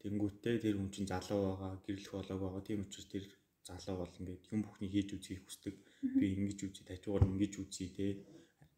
[0.00, 2.62] Тэнгүүтээ тэр хүн чинь залуу байгаа, гэрлэх болоог байгаа.
[2.64, 3.24] Тийм учраас тэр
[3.68, 5.76] залуу бол ингээд юм бүхний хийж үзье хүсдэг.
[6.16, 8.06] Би ингэж үзье, тажуугаар ингэж үзье те.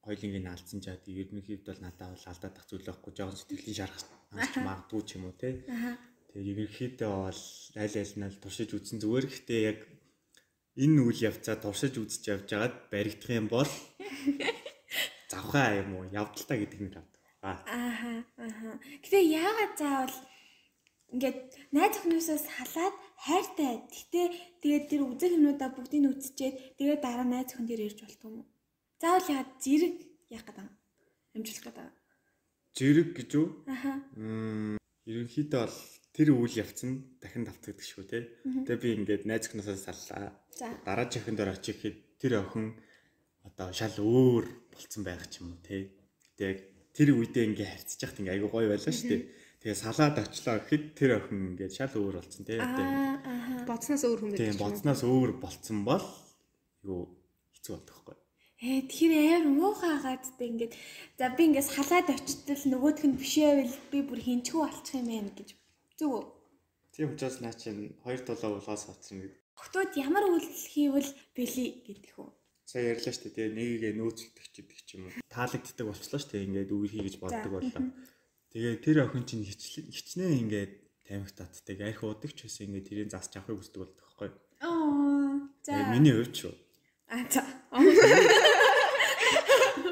[0.03, 3.13] Хоёлынгийн алдсан чад ерөнхийдөө бол надад бол алдаад тах зүйл байхгүй.
[3.15, 4.01] Жохон сэтгэлийн шарах
[4.33, 5.61] хангаж магадгүй ч юм уу те.
[6.33, 7.43] Тэгээ ерөнхийдөө бол
[7.85, 9.79] аль аль нь л туршиж үзсэн зүгээр гэхдээ яг
[10.81, 13.69] энэ үйл явцаа туршиж үзэж явж байгаад баригдах юм бол
[15.31, 17.23] завхаа юм уу явдaltaа гэдэг нь авдаг.
[17.41, 18.73] Аа ааха.
[19.05, 20.17] Гэтэ яагаад заавал
[21.15, 21.39] ингээд
[21.75, 23.73] найз охиноосоо салаад хайртай.
[23.95, 24.21] Гэтэ
[24.63, 28.39] тэгээд тэр үзэх юмудаа бүгдийг нь үзчихээд тэгээд дараа найз охин дээр ирж болтгоо юм
[28.43, 28.49] уу?
[29.01, 29.97] Заавал яагаад зэрэг
[30.35, 30.71] яах гэдэг юм?
[31.35, 31.87] Амжилт гэдэг.
[32.77, 33.47] зэрэг гэж үү?
[34.19, 34.77] Мм
[35.11, 35.79] ерөнхийдөө бол
[36.15, 38.19] тэр үйл явц нь дахин давтагддаг шүү те.
[38.67, 40.35] Тэгээ би ингээд найз охиноосоо саллаа.
[40.55, 40.69] За.
[40.87, 42.79] Дараагийн охин дээр очиход тэр охин
[43.47, 45.93] одоо шал өөр болцсон байх ч юм уу те.
[46.37, 46.59] Тэгээ
[46.97, 49.23] тэр үедээ ингээ харьцаж яхад ингээ айгу гоё байлаа шүү дээ.
[49.61, 52.59] Тэгээ салаад очлоо гэхэд тэр охин ингээ шал өөр болцсон те.
[53.69, 54.63] Бодсноос өөр хүн Тийм байдаг.
[54.65, 56.07] бодсноос өөр болцсон бол
[56.85, 57.01] юу
[57.53, 58.17] хэцүү болдог хгүй.
[58.61, 60.75] Ээ тэгэхээр амар муухай агаадтай ингээд
[61.17, 65.49] за би ингээд салаад очтол нөгөөх нь бишээвэл би бүр хинчгүү болчих юм байна гэж
[65.97, 66.25] зүг үү?
[66.93, 69.41] Тийм учраас наа чинь хоёр тулаа улаас авцсан гэдэг.
[69.61, 72.29] Октод ямар үйлдэл хийвэл бэлий гэдэг үү?
[72.71, 73.51] Сая ярьлаа шүү дээ.
[73.51, 75.27] Нэгийг нөөцлөлтөх ч гэдэг ч юм уу.
[75.27, 76.47] Таалагддаг болчлоо шүү дээ.
[76.47, 77.83] Ингээд үгүй хий гэж боддог боллоо.
[78.55, 83.11] Тэгээ тэр охин чинь хичлэн хичнээн ингээд тамхи татдаг, арх удаг ч гэсэн ингээд тэрийг
[83.11, 84.31] засч авахыг хүсдэг болдог байхгүй.
[84.63, 85.51] Аа.
[85.67, 85.91] За.
[85.91, 86.55] Миний хувьд шүү.
[87.11, 87.43] А за.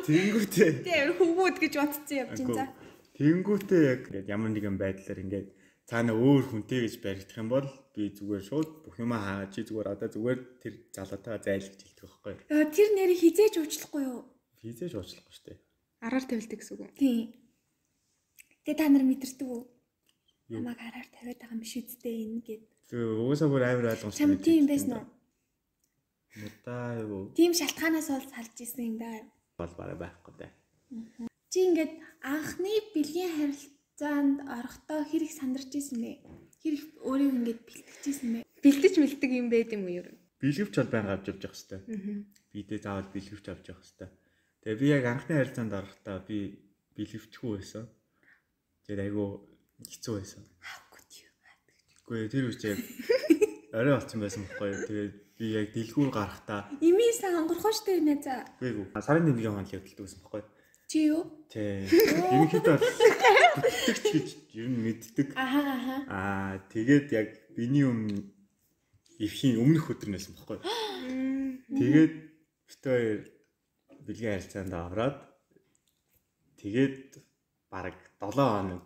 [0.07, 0.71] Тэнгүүтээ.
[0.87, 2.71] Тэр хөвгүүд гэж бодсон явж ин за.
[3.19, 5.49] Тэнгүүтээ яг ингээд ямар нэгэн байдлаар ингээд
[5.83, 7.67] цаана өөр хүнтэй гэж баригдах юм бол
[7.99, 12.33] би зүгээр шууд бүх юма хаа чи зүгээр одоо зүгээр тэр залуутайгаа зайлж хэлдэг байхгүй
[12.39, 12.71] юу?
[12.71, 14.23] Тэр нэрийг хизээж уучлахгүй юу?
[14.63, 15.59] Физэж уучлахгүй шүү дээ.
[16.07, 16.95] Араар тавилдаг гэсэн үг үү?
[16.95, 17.27] Тийм.
[18.63, 19.63] Тэгээ та нар мэдэрдэг үү?
[20.55, 20.63] Юу?
[20.63, 22.63] Намайг хараар тавиад байгаа юм биш үсттэй энэ гэд.
[22.87, 24.21] Тэгээ угаасаа бүр амар ойлгомжтой.
[24.23, 25.07] Чам тийм байсан уу?
[26.39, 29.11] Мудаа юу Тийм шалтгаанаас бол салж исэн юм да.
[29.59, 30.53] бол барай байхгүй дээ.
[31.51, 36.13] Чи ингээд анхны бэлгийн харилцаанд орохдоо хэрэг сандарч исэн бэ?
[36.63, 38.41] Хэрэг өөрийг ингээд бэлтгэж исэн бэ?
[38.65, 40.07] Бэлдэж мэлдэг юм байд юм уу юу?
[40.43, 42.27] Билгвч бол байнга авч явж явах хэвээр.
[42.55, 44.13] Бидээ заавал билгвч авч явах хэвээр.
[44.63, 46.39] Тэгээ би яг анхны харилцаанд орохдоо би
[46.99, 47.85] билгвчгүй байсан.
[48.87, 49.29] Тэгээд айгүй
[49.87, 50.43] хэцүү байсан.
[52.09, 52.79] Үгүй тэр үеч яг
[53.77, 54.83] орой болсон байсан байхгүй юу.
[54.89, 58.49] Тэгээд би яг дэлгүүр гарахтаа Ими сан онгорхоо штэ нэ за.
[58.65, 60.51] үгүй ээ сарын тэмдгийн хоол явдалдаг байсан байхгүй юу.
[60.89, 61.29] Чи юу?
[61.53, 61.85] Тэ.
[61.85, 65.37] Ерөнхийдөө бүтдэгч гэж ер нь мэддэг.
[65.37, 65.97] Аха аха.
[66.09, 68.25] Аа тэгээд яг биний өмнө
[69.21, 70.65] эвхийн өмнөх өдөр нэсэн баггүй.
[71.77, 72.15] Тэгээд
[72.73, 73.21] битээр
[74.09, 75.19] бэлгийн харилцаанд ороод
[76.57, 77.21] тэгээд
[77.69, 78.81] бараг 7 хоног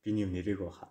[0.00, 0.88] биний өмнө нэрэг баха.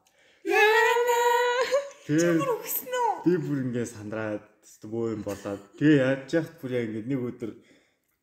[2.06, 3.14] Тэгээд Үгсэн үү?
[3.26, 4.46] би бүр ингээ сандраад
[4.86, 7.52] бөө юм болоод тэгээ яаж яхад бүр яг ингээ нэг өдөр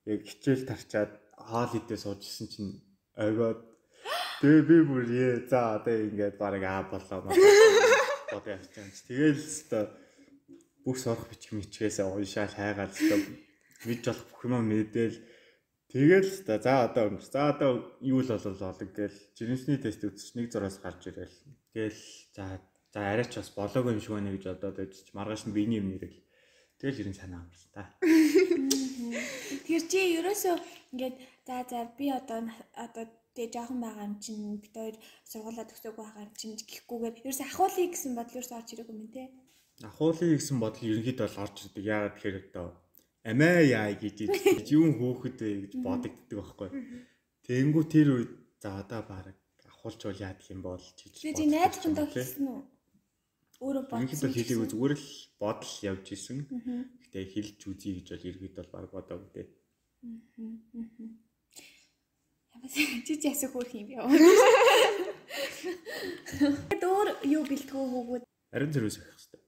[0.07, 2.73] яг хичээл тарчаад хоол идээ суужсэн чинь
[3.15, 3.61] ойгоод
[4.43, 8.91] тэгээ би бүр ээ за одоо ингээд бараг аа болоо бодоо явчихсан.
[9.07, 9.79] Тэгээл өстө
[10.85, 13.17] бүх сурах бичих мичгээс уншаал хайгаал өстө
[13.87, 15.17] мэдж болох бүх юм мэдээл
[15.89, 17.33] Тэгэл өстө за одоо өнгөс.
[17.33, 21.37] За одоо юу л болов болог гээл жирэмсний тест үзчих нэг зураас гарч ирээл.
[21.73, 22.03] Гээл
[22.37, 22.61] за
[22.93, 26.21] за арайч бас болоогүй юм шиг байна гэж бодоод байж маргааш нь биений юм нэрэл.
[26.77, 27.89] Тэгэл ерэн санаа амарсан та.
[29.65, 30.61] Тэр чи ерөөсөө
[30.93, 32.41] ингээд за за би одоо
[32.75, 34.97] одоо тэгээ жоохон байгаа юм чинь бид хоёр
[35.31, 39.25] сургуулаа төгсөөгүй байгаа юм чинь гэхгүйгээр ерөөсөө ахуулъя гэсэн бодол ерөөсөө орж ирэхгүй юм те.
[39.89, 41.85] Ахуулын гэсэн бодол ерөнхийдөө бол орж ирдэг.
[41.87, 42.67] Яагаад тэгэхээр одоо
[43.31, 46.69] амиа яа гэж гэж юун хөөхөд вэ гэж бодогддаг байхгүй.
[47.47, 49.27] Тэнгүү тэр үед за одоо баг
[49.71, 51.15] ахуулч бол яадаг юм бол чиж.
[51.23, 52.61] Тэгээ чи найзлахын доо хэлсэн үү?
[53.59, 54.35] Өөрөө бодсон.
[54.35, 55.09] хэлээгүй зүгээр л
[55.43, 56.39] бодол явж исэн.
[57.03, 59.47] Гэтэ хэлж үзье гэж бол ерөнхийдөө бол баг бодоагүй дээ.
[62.55, 62.75] Ямаас
[63.07, 64.09] чи чи асуух хөөх юм яа.
[66.83, 69.43] Өөр юу бэлтгэв хөвгүүд Ариун зэрвээс авах хэрэгтэй.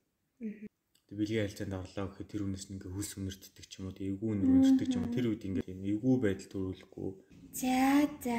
[1.09, 4.31] Тэг бэлгийн харилцаанд орлоо гэхэд тэр хүнээс нь ингээ хүс өнөртдөг ч юм уу, эвгүй
[4.37, 5.15] өнөртдөг ч юм уу.
[5.17, 7.11] Тэр үед ингээ эвгүй байдал төрүүлэхгүй.
[7.57, 8.39] За за.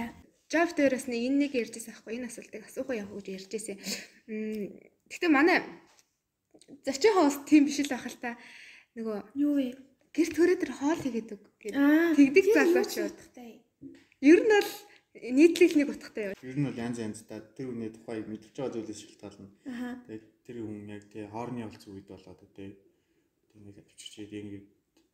[0.51, 3.77] Job дээрээс нэг энэ нэг ярьжсэн аахгүй энэ асуултыг асуух явах гэж ярьжсэн.
[5.09, 5.63] Гэхдээ манай
[6.85, 8.37] зочин хост тийм биш л байх л та.
[8.95, 9.90] Нөгөө Юу вэ?
[10.11, 11.79] Гэр төрөө тэр хоол хийгээд өг гэдэг.
[12.19, 13.15] Тэгдэг залуучууд.
[13.15, 13.51] утгатай?
[14.19, 14.71] Ер нь бол
[15.15, 16.35] нийтлэл нэг утгатай юу.
[16.39, 19.49] Ер нь бол янз янз та тэр хүний тухайг мэдчихэж байгаа зүйлээс шалтгаална.
[20.07, 22.69] Тэгээд тэр хүн яг тий хоорны олцсон үед бол одоо тий
[23.51, 24.67] тэгээд авчирчээд ингээд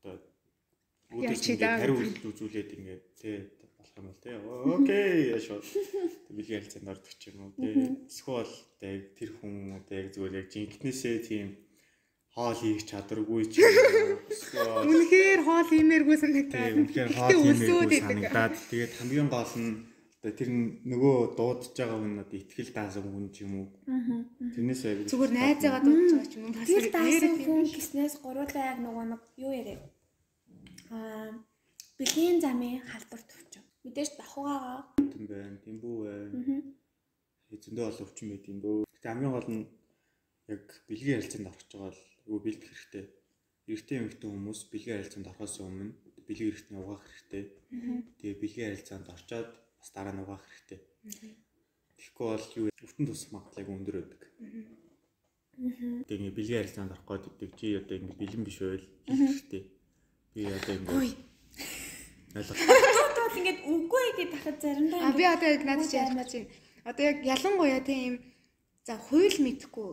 [0.05, 1.81] одоо чи даа.
[1.81, 1.97] хариу
[2.29, 3.35] үзүүлээд ингээд тий
[3.77, 5.59] болох юм бол тий окей яшоо
[6.29, 7.73] бэлгийн харилцаанд ордог ч юм уу тий
[8.05, 11.47] эсвэл тий тэр хүн одоо яг зүгээр яг жинкнээсээ тийм
[12.37, 16.73] хоол хийх чадваргүй ч юм уу эсвэл Үнэхээр хоол иймэргүй тий санагдаад.
[16.77, 19.71] үнэхээр хоол хиймээргүй санагдаад тэгээд хамгийн гол нь
[20.17, 20.49] одоо тэр
[20.91, 23.67] нөгөө дуудаж байгаа хүн одоо ихтгэл даасан хүн ч юм уу
[24.53, 26.53] тэрнээс аяг Зүгээр найзаагаа дуудаж байгаа ч юм уу.
[26.57, 29.79] бас Тэр даасан хүн гиснээс гуруулаа яг нөгөө нэг юу яриа.
[30.93, 31.29] Аа
[31.97, 33.53] бэлгийн замын халдвар төвч.
[33.85, 34.85] Мэдээж давхуугаа.
[35.17, 36.61] юм байна, тэмбүү байна.
[37.63, 38.77] Зөндөө олон өвчин байд юм дөө.
[38.93, 39.63] Гэтэ хамгийн гол нь
[40.53, 43.05] яг бэлгийн харилцаанд орох байгаа бол юу бэлдэх хэрэгтэй.
[43.67, 45.91] Эрэгтэй эмэгтэй хүмүүс бэлгийн харилцаанд орохоос өмнө
[46.27, 47.43] бэлгийн эрэгтний угаах хэрэгтэй.
[48.19, 50.79] Тэгээ бэлгийн харилцаанд орчоод бас дараа нь угаах хэрэгтэй.
[51.97, 54.21] Тэгэхгүй бол юу өвтөн тусах магадлал өндөр байдаг.
[56.07, 59.63] Тэгээ бэлгийн харилцаанд орох гэдэг чи одоо ингэ бэлэн биш байл хийх хэрэгтэй.
[60.35, 60.91] Би одоо ингэ
[62.35, 66.47] ойлгох ингээд үгүй гэж тахад заримдаа А би одоо яг надад чи ярьж байна.
[66.89, 68.13] Одоо яг ялангуяа тийм
[68.87, 69.89] за хууль мэдхгүй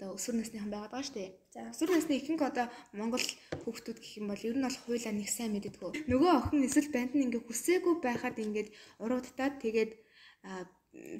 [0.00, 1.30] одоо өсвөр насныхан байгаад байгаа шүү дээ.
[1.52, 5.28] За өсвөр насны ихэнх одоо Монгол хүүхдүүд гэх юм бол ер нь бол хуулиа нэг
[5.28, 6.08] сайн мэддэггүй.
[6.08, 8.72] Нөгөө охин эсвэл банд нь ингээ хүсээгүй байхад ингээд
[9.04, 9.92] уруудтаад тэгээд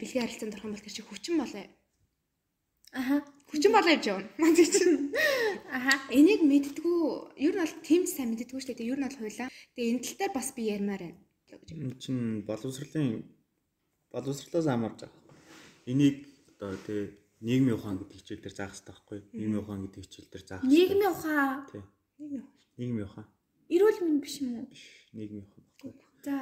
[0.00, 1.64] бэлгийн харилцаанд орох юм бол тэр чи хүчин болоо.
[2.96, 3.16] аха
[3.52, 4.28] Хүчин болоо явж явна.
[4.40, 5.12] Манай чинь
[5.68, 7.36] аха энийг мэддэггүй.
[7.36, 8.96] Ер нь бол ч сайн мэддэггүй шүү дээ.
[8.96, 9.52] Ер нь бол хуулиа.
[9.76, 11.20] Тэгээ энэ тал дээр бас би ярмаар байна.
[11.68, 13.28] Энэ чинь боловсролын
[14.08, 15.20] боловсролоос хамаарч байгаа.
[15.84, 16.16] Энийг
[16.56, 19.18] одоо тий нийгмийн ухаан гэдэг хичээл дээр заах хэрэгтэй байхгүй.
[19.32, 20.62] Нийгмийн ухаан гэдэг хичээл дээр заах.
[20.64, 21.82] Нийгмийн ухаан Тий.
[22.76, 23.26] Нийгмийн ухаан.
[23.72, 24.68] эрүүл мэнд биш юм уу?
[25.16, 25.92] Нийгмийн ухаан байхгүй.
[26.24, 26.36] За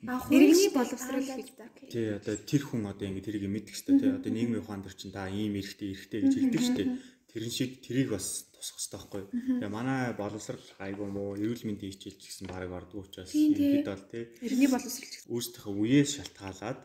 [0.00, 1.88] Иргэний за, окей.
[1.92, 4.00] Тий одоо тэр хүн одоо ингэ тэрийг мэддэг шүү дээ.
[4.00, 6.88] Тий одоо нийгмийн ухаан дээр чинь та ийм эрэхтэй эрэхтэй гэж хэлдэг шүү дээ.
[7.28, 9.22] Тэрэн шиг тэрийг бас тусах хэрэгтэй байхгүй.
[9.60, 14.04] Тэгээ манай боловсрал айгуу муу эрүүл мэндийн хичээл ч гэсэн бараг ордгоо учраас ихэд бол
[14.08, 15.28] тий Иргэний боловсрол гэж.
[15.28, 16.80] өөрсдийнхөө үеэс шалтгаалаад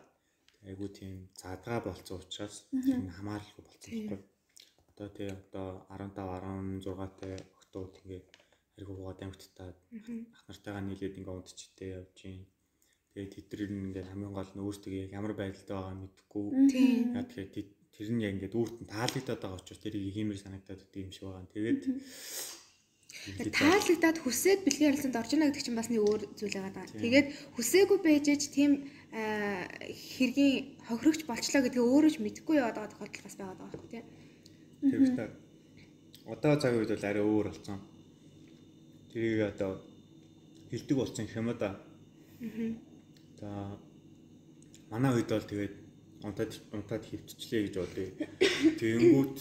[0.69, 4.21] айгуу тийм задгаа болцсон учраас тэр нь хамааралгүй болцсон байхгүй.
[4.89, 8.27] Одоо тий одоо 15 16 тай октод ингээд
[8.79, 9.77] айгуу бод амьттаад
[10.35, 12.43] ах нартайгаа нийлээд ингээд унтчихдээ явж гин.
[13.13, 16.45] Тэгээд тэд нар ингээд хамгийн гол нь өөртөө ямар байдалтай байгааг мэдэхгүй.
[17.15, 21.03] Яа тэгэхээр тэр нь яг ингээд өөрт нь таалагдаад байгаа учраас тэрийг хиймэр санагдаад өгдөг
[21.05, 21.53] юм шиг байгаа.
[21.55, 21.79] Тэгээд
[23.25, 26.85] Таалагдаад хүсээд бэлгийн харилцаанд орж ийнэ гэдэг чинь бас нэг өөр зүйл байгаа даа.
[26.93, 28.71] Тэгээд хүсээгүй байж ич тийм
[29.15, 34.05] хэргийн хохирогч болчлоо гэдгээ өөрөө ч мэдэхгүй яваад байгаа тохиолдол бас байгаа байхгүй тийм.
[34.83, 35.31] Тэгэхээр
[36.35, 37.79] одоо цагийн үед бол арай өөр болсон.
[39.11, 39.71] Тэрийг одоо
[40.69, 41.69] хилдэг болсон юм да.
[43.39, 43.47] За
[44.91, 45.75] манай үед бол тэгээд
[46.27, 48.07] унтаад унтаад хөвтчлээ гэж бодъё.
[48.79, 49.37] Тэгэнгүүт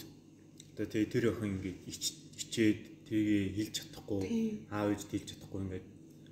[0.75, 4.23] одоо тэгээд тэр охин ингээд ич- ичээд тэрийг хэлж чадахгүй
[4.71, 5.87] аав ээж хэлж чадахгүй ингээд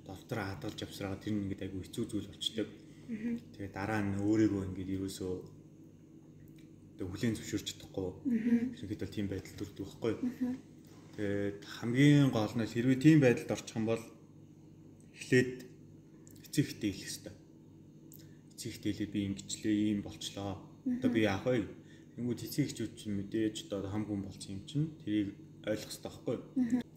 [0.07, 2.67] доктор хадгалж авсараа тэр нь ингээд айгүй хэцүү зүйл болчдөг.
[3.07, 5.33] Тэгээд дараа нь өөрийгөө ингээд ерөөсөө
[6.93, 8.09] одоо хүлэн зөвшөөрч чадахгүй.
[8.79, 10.13] Тэгэхэд бол тийм байдал төрдөг байхгүй.
[11.17, 14.03] Тэгээд хамгийн гол нь хэрвээ тийм байдалд орчих юм бол
[15.19, 15.53] эхлээд
[16.47, 17.35] эцэг ихтэй хэлэх хэрэгтэй.
[18.55, 20.63] Эцэг ихтэй хэлээд би ингэчлээ, ийм болчлоо.
[20.87, 21.67] Одоо би яах вэ?
[22.15, 26.37] Тэнгүүд эцэг эхчүүд чинь мэдээж одоо хамгүй болсон юм чинь тэрийг ойлгох хэрэгтэй байхгүй.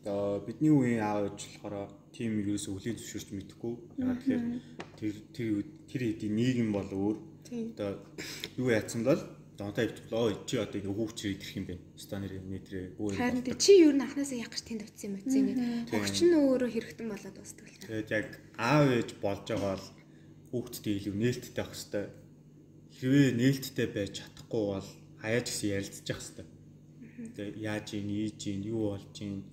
[0.02, 3.72] Одоо бидний үеийн аав ээж болохоор тийм ерөөсөө хүлэн зөвшөөрч мэдэхгүй.
[4.00, 4.44] Ягаад тэгэхээр
[4.98, 5.50] тэр тэр
[5.90, 7.16] тэр хэдийн нийгэм бол өөр.
[7.74, 7.90] Одоо
[8.58, 9.22] юу яатсан бол
[9.56, 11.74] донтой хөвтлөө чи одоо ингэ хүүхчээр идэх юм бэ.
[11.96, 15.58] Станер нэтрээ өөр Харин чи юу н анханасаа яг гэж тэнд утсан юм утсан юм.
[15.96, 17.64] Огч нь өөрөө хэрэгтэн болоод та.
[17.88, 18.28] Тэгээд яг
[18.60, 19.86] аав ээж болж байгаа бол
[20.52, 22.08] хүүхдтэй илүү нээлттэй байх хэвээр.
[22.96, 24.88] Хэрвээ нээлттэй байж чадахгүй бол
[25.24, 26.55] хаяаж гисэн ярилцчих хэвээр.
[27.38, 29.44] Яаж ийн, ийж ийн, юу болж ийн,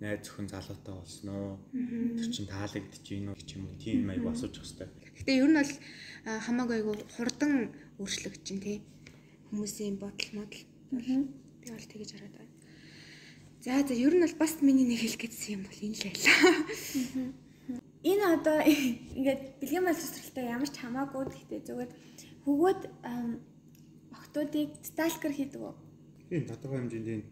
[0.00, 1.58] найз зөвхөн залуутай болсноо.
[1.72, 3.66] Тэр чин таалагдж ийн үү гэх юм.
[3.78, 4.90] Тийм маяг асууж хэвээр.
[5.18, 5.74] Гэтэ ер нь бол
[6.24, 7.52] хамаагүй айгу хурдан
[7.98, 8.78] өөрчлөгдөж чинь тий.
[9.50, 10.64] Хүмүүсийн бодол модал.
[10.94, 12.54] Би бол тэгэж хараад байна.
[13.64, 17.34] За за ер нь бол бас миний нэг хэлэх гэсэн юм бол энэ л байлаа.
[18.06, 18.56] Энэ одоо
[19.18, 21.90] ингээд бэлгийн боловсралтай ямар ч хамаагүй гэхдээ зүгээр
[22.46, 23.42] хөгөөд ам,
[24.14, 25.74] охтуудыг сталкер хийдэг үү?
[26.28, 27.24] Тийм тодорхой хэмжээний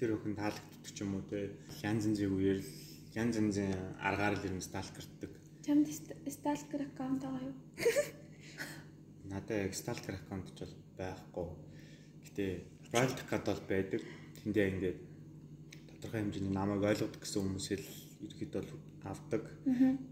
[0.00, 1.52] тэр өхөн таалагддаг ч юм уу те.
[1.84, 2.70] Янз янзын үеэр л
[3.12, 3.68] янз янзын
[4.00, 5.28] аргаар л юм сталкерддаг.
[5.60, 7.56] Чамд ст- сталкер аккаунт байгаа юу?
[9.28, 10.64] Надад яг сталкер аккаунт ч
[10.96, 11.48] байхгүй.
[12.24, 12.44] Гэтэ
[12.88, 14.02] профайл гад бол байдаг.
[14.40, 14.98] Тэндээ ингээд
[16.00, 17.84] тодорхой хэмжээний намайг ойлгодог гэсэн хүмүүсэл
[18.24, 18.70] ерхэд бол
[19.04, 19.44] авдаг.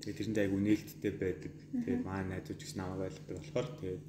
[0.05, 1.53] Тэгээд тэрэндээ айгу нээлттэй байдаг.
[1.73, 4.07] Тэгээд маань найзууч гэсэн намайг ойлгодог болохоор тэгээд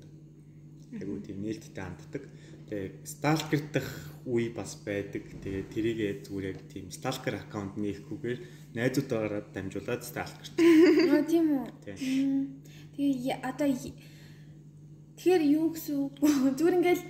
[1.00, 2.24] айгу тийм нээлттэй ханддаг.
[2.68, 3.88] Тэгээд сталкер дах
[4.28, 5.24] үе бас байдаг.
[5.40, 8.40] Тэгээд тэрийгээ зүгээр яг тийм сталкер аккаунт нээхгүйгээр
[8.76, 10.52] найзуудаараа дамжуулаад сталкер.
[10.60, 11.68] Аа тийм үү.
[12.92, 16.14] Тэгээ одоо тэгэхээр юу гэсэн үг?
[16.60, 17.04] Зүгээр ингээл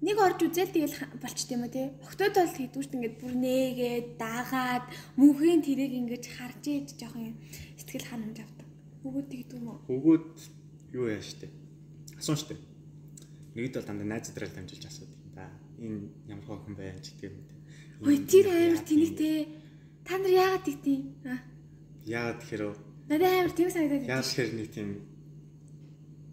[0.00, 1.90] нэг орж үзэл тэгэл болчт юм уу те.
[2.06, 4.86] Октод бол хэдүүшт ингээд бүр нээгээд дагаад
[5.18, 7.34] мөнхийн тэрэг ингээд харж ээж жоох юм
[7.76, 8.68] сэтгэл ханамж авдаг.
[9.02, 9.78] Бүгд тэгдэг юм уу?
[9.90, 10.26] Хөгөөд
[10.94, 11.50] юу яа штэ.
[12.16, 12.69] Асуун штэ.
[13.54, 15.46] Нэгд бол дандаа найздрал дамжуулж асуудаг да.
[15.78, 17.36] Энэ ямар хоохон байна ч гэдэг юм.
[18.06, 19.36] Ой тэр амар тэнэгтэй.
[20.06, 20.98] Та нар яагаад тэгтий?
[21.24, 21.38] Аа.
[22.06, 22.62] Яагаад тэгэхээр
[23.10, 24.88] Надад амар тийм санагдаад яагаад тэгэхээр нэг тийм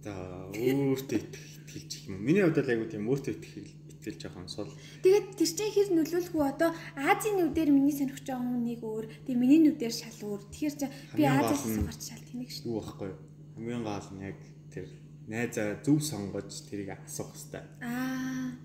[0.06, 0.14] за
[0.54, 2.22] өөртөө итгэлж юм.
[2.22, 4.70] Миний хувьд л айгу тийм өөртөө итгэл итгэл жоохон сул.
[5.02, 9.06] Тэгээд тэр чинь хэр нөлөөлөх үү одоо Азийн нүдээр миний сонирхож байгаа хүн нэг өөр
[9.26, 10.42] тэгээ миний нүдээр шал өөр.
[10.54, 12.66] Тэгэхээр чи би Азиас гарч шал тэнэг шүү.
[12.70, 13.18] Юу байхгүй юу?
[13.58, 14.38] Хамгийн гол нь яг
[14.70, 14.86] тэр
[15.28, 17.64] найзаа зөв сонгож тэрийг асуух хэрэгтэй.
[17.84, 18.56] Аа.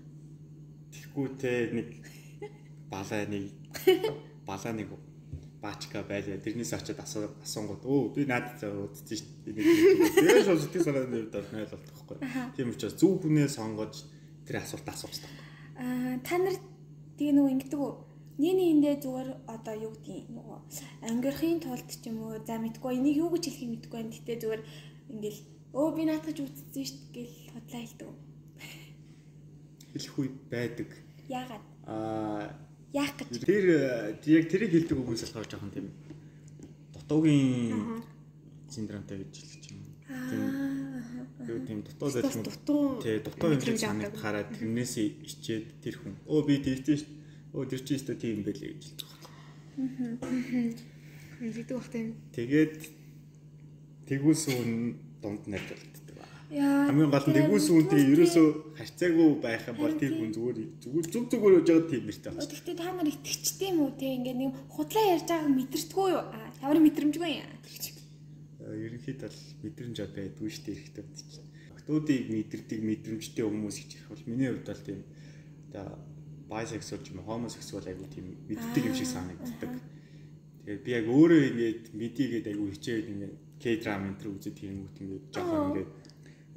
[0.91, 1.89] Тэгэхгүй те нэг
[2.87, 3.51] балаа нэг
[4.47, 4.89] балаа нэг
[5.63, 6.39] баачка байлаа.
[6.39, 9.63] Тэрнээс очиод асуу асуунгууд өө би надад заа удсан шүү дээ.
[10.15, 12.17] Тэгээ шууд сэтгэл санааны хувьд бол найл болдог байхгүй.
[12.55, 13.93] Тийм учраас зөв хүнээ сонгож
[14.47, 15.31] тэр асуулт асуух хэрэгтэй.
[15.79, 16.55] Аа та нар
[17.19, 17.93] тэгээ нөгөө ингэдэг үү?
[18.43, 20.59] Нийний эндээ зүгээр одоо юу гэдгийг нөгөө
[21.11, 24.15] ангирахын тулд ч юм уу за мэдгүй энийг юу гэж хэлхийг мэдгүй байна.
[24.15, 24.61] Гэтэ зүгээр
[25.13, 25.39] ингээл
[25.73, 28.09] өө би наатаж үзсэн шүү дээ гэл худлаа хэлдэг.
[29.93, 30.89] Хэлэх үе байдаг.
[31.29, 31.63] Яагаад?
[31.89, 32.53] Аа
[32.93, 33.41] Яах гэж?
[33.41, 33.65] тэр
[34.21, 35.87] яг тэрийг хэлдэг хүмүүс болохоор жоохон тийм
[36.93, 38.05] дутуугийн
[38.69, 39.81] синдромтой гэж хэлж юм.
[40.29, 40.45] Тийм
[41.41, 41.65] Аа.
[41.65, 44.93] тийм дутуу дутуу тий дутуу юм шиг санагдахаараа тэрнээс
[45.25, 47.11] ичээд тэр хүн өө би дэрчээ шүү
[47.57, 49.09] өө дэрчээ шүү тийм байлээ гэж хэлдэг.
[51.41, 52.07] Мэддэг бах тийм.
[52.29, 52.77] Тэгээд
[54.05, 56.25] тэгүүс үн дунд найз болддог ба.
[56.51, 56.91] Яа.
[56.91, 58.47] Хамгийн гол нь тэгүүс үнтэй ерөөсөө
[58.77, 62.51] харьцаагүй байх юм бол тэр хүн зүгээр зүгээр зүг зүгээр үж байгаа тийм нэртэй байна.
[62.51, 66.23] Гэхдээ та нар итгэжтэй юм уу те ингээд нэг худлаа ярьж байгааг мэдэрдэггүй юу?
[66.61, 67.51] Ямар мэдрэмжгүй юм.
[68.63, 71.47] Ерөнхийдөө л мэдрэмж одоо байдгүй шүү дээ эрэхтэй бод чинь.
[71.73, 74.99] Октодыг мэдэрдэг мэдрэмжтэй хүмүүс гэж ярих бол миний хувьд бол тийм
[75.73, 75.87] одоо
[76.53, 79.71] bisexual ч юм уу homosexual айгу тийм мэддэг юм шиг санагддаг.
[80.63, 84.97] Тэгээд би яг өөрөө ингээд мэдийгээд айгу хичээд ингээд K-drama энэ төр үзэж тийм үт
[84.99, 85.91] ингээд жоохон ингээд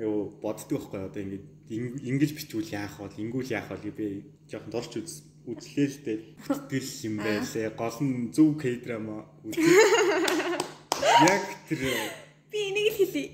[0.03, 3.15] айгу боддог байхгүй одоо ингээд ингэж бичвэл яах вэ?
[3.23, 4.07] Ингүүл яах вэ би
[4.51, 6.19] жоохон дурч үз үзлээ л дээ.
[6.43, 7.71] Бүтгэл юм байлээ.
[7.79, 9.63] Гол нь зөв K-drama үзэх.
[11.31, 11.81] Яг тэр
[12.51, 13.31] Би энийг л хэлье.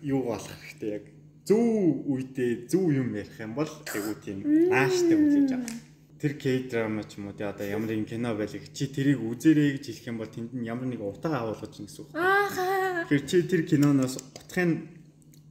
[0.00, 1.04] юу болох хэрэгтэй яг
[1.44, 4.40] зөв үедээ зөв юм ярих юм бол айгу тийм
[4.72, 5.76] нааштай үзэж байгаа.
[6.20, 9.84] Тэр K-drama ч юм уу тий одоо ямар нэгэн кино байлиг чи тэрийг үзээрэй гэж
[9.84, 12.10] хэлэх юм бол тэнд нь ямар нэг утга агуулгаж чинь гэсэн үг.
[12.16, 12.83] Ааха.
[13.04, 14.94] Тэгэхээр чи тэр киноноос утгыг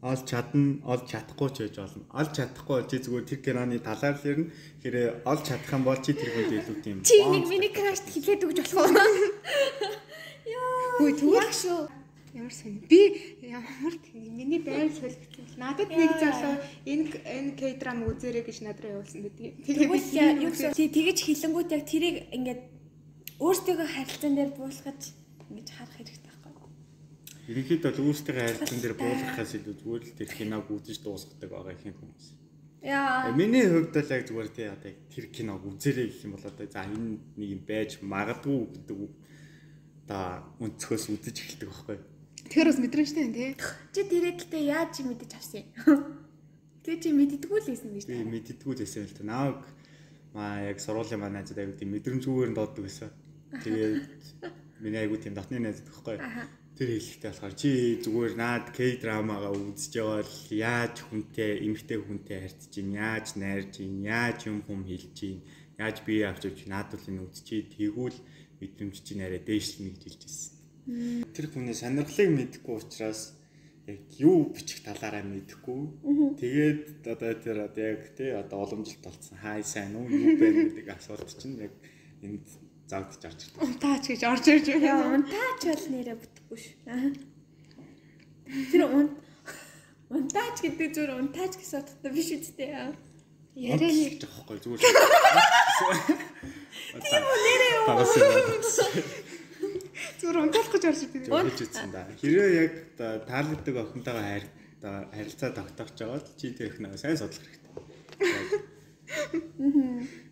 [0.03, 2.03] олж чадна, олж чадахгүй ч байж болно.
[2.11, 4.51] Олж чадахгүй бол чи зүгээр тэр киноны талаар л ярина.
[4.81, 8.43] Тэгэхээр олж чадах юм бол чи тэр хүнд илүү тийм Чи энийг миний крашт хэлээд
[8.43, 8.99] өгч болох уу?
[10.49, 10.67] Яа.
[10.99, 11.81] Хөөе, тэгвэл- яг шүү.
[12.33, 12.83] Ямар сонь.
[12.89, 13.01] Би
[13.47, 15.45] ямар миний байр солигдсон.
[15.55, 19.61] Надад нэг залуу энэ энэ K-drama үзээрэй гэж надад явуулсан гэдэг.
[19.61, 22.61] Тэгвэл яа, юу гэсэн тий тэгэж хилэнгүүт яг тэрийг ингээд
[23.39, 25.01] өөртөөгөө харилцаан дээр буулгаж
[25.47, 26.22] ингэж харах хэрэгтэй
[27.43, 27.51] байхгүй.
[27.51, 31.99] Ерөнхийдөө л өөрсдөө харилцан дээр буулгахаас илүү зүгээр л тэр киног үзэж дуусгадаг байгаа ихэнх
[31.99, 32.27] хүмүүс.
[32.83, 33.31] Яа.
[33.31, 36.67] Э, Миний хувьд л яг зүгээр тий одоо тэр киног үзээрэй гэх юм бол одоо
[36.67, 38.99] за энэ нэг юм байж магадгүй гэдэг
[40.03, 40.23] одоо
[40.59, 41.97] өнцгөөс үзэж эхэлдэг байхгүй.
[42.43, 43.51] Тэгэхээр бас мэдрэмжтэй байна тий.
[43.95, 46.23] Чи тэрээ гэтээ яаж мэдэж авсан юм?
[46.83, 48.27] Тэгээ чи мэддэггүй л байсан гэж Би та.
[48.27, 49.23] мэддэггүй байсан л та.
[49.23, 49.59] Нааг
[50.35, 53.09] маа яг сургуулийн маань найзууд аягүй тийм мэдрэмжгүйгээр дууддаг байсан.
[53.63, 54.03] Тэгээд
[54.83, 56.19] миний аягүй тийм дотны найзууд байхгүй.
[56.73, 57.69] Тэр хэлэхдээ болохоор чи
[58.01, 63.69] зүгээр наад К драмагаа үзэж байгаа л яаж хүнтэй эмгтэй хүнтэй харьцаж чинь яаж найрж
[63.77, 65.45] чинь яаж юм хүм хэлж чинь
[65.77, 68.19] яаж бие авч явж наад бол энэ үзчихээ тэгвэл
[68.57, 70.53] мэдрэмж чинь арай дээшлэнэ гэж хэлж байсан.
[71.37, 73.21] Тэр хүний сонирхлыг мэдэхгүй учраас
[73.85, 75.81] яг юу бичих талаараа мэдэхгүй.
[76.41, 80.87] Тэгээд одоо тэр одоо яг тий одоо уламжлалт болсон хай сайн уу юу байна гэдэг
[80.89, 81.73] асуулт чинь яг
[82.23, 82.47] энд
[82.87, 83.61] завдж орж ирдэг.
[83.63, 85.23] Унтаач гэж орж ирж байна.
[85.23, 86.65] унтаач бол нэрэ бүтэхгүй ш.
[86.87, 87.09] Аа.
[88.71, 89.07] Тэр ун
[90.11, 92.91] унтаач гэдэг зүгээр унтаач гэсэн утгатай биш үстэй яа.
[93.53, 94.81] Яриа байгаа байхгүй зүгээр.
[97.03, 97.85] Тийм үү нэрээ юу?
[100.23, 101.21] зүгээр унтаах гэж орж ирдэг.
[101.29, 102.07] Тэгж үзсэн да.
[102.19, 104.45] Хэрвээ яг таалагддаг охинтойгоо хайр
[104.83, 107.71] харилцаа тогтоож байгаа бол чи тэр ихнээ сайн судлах хэрэгтэй.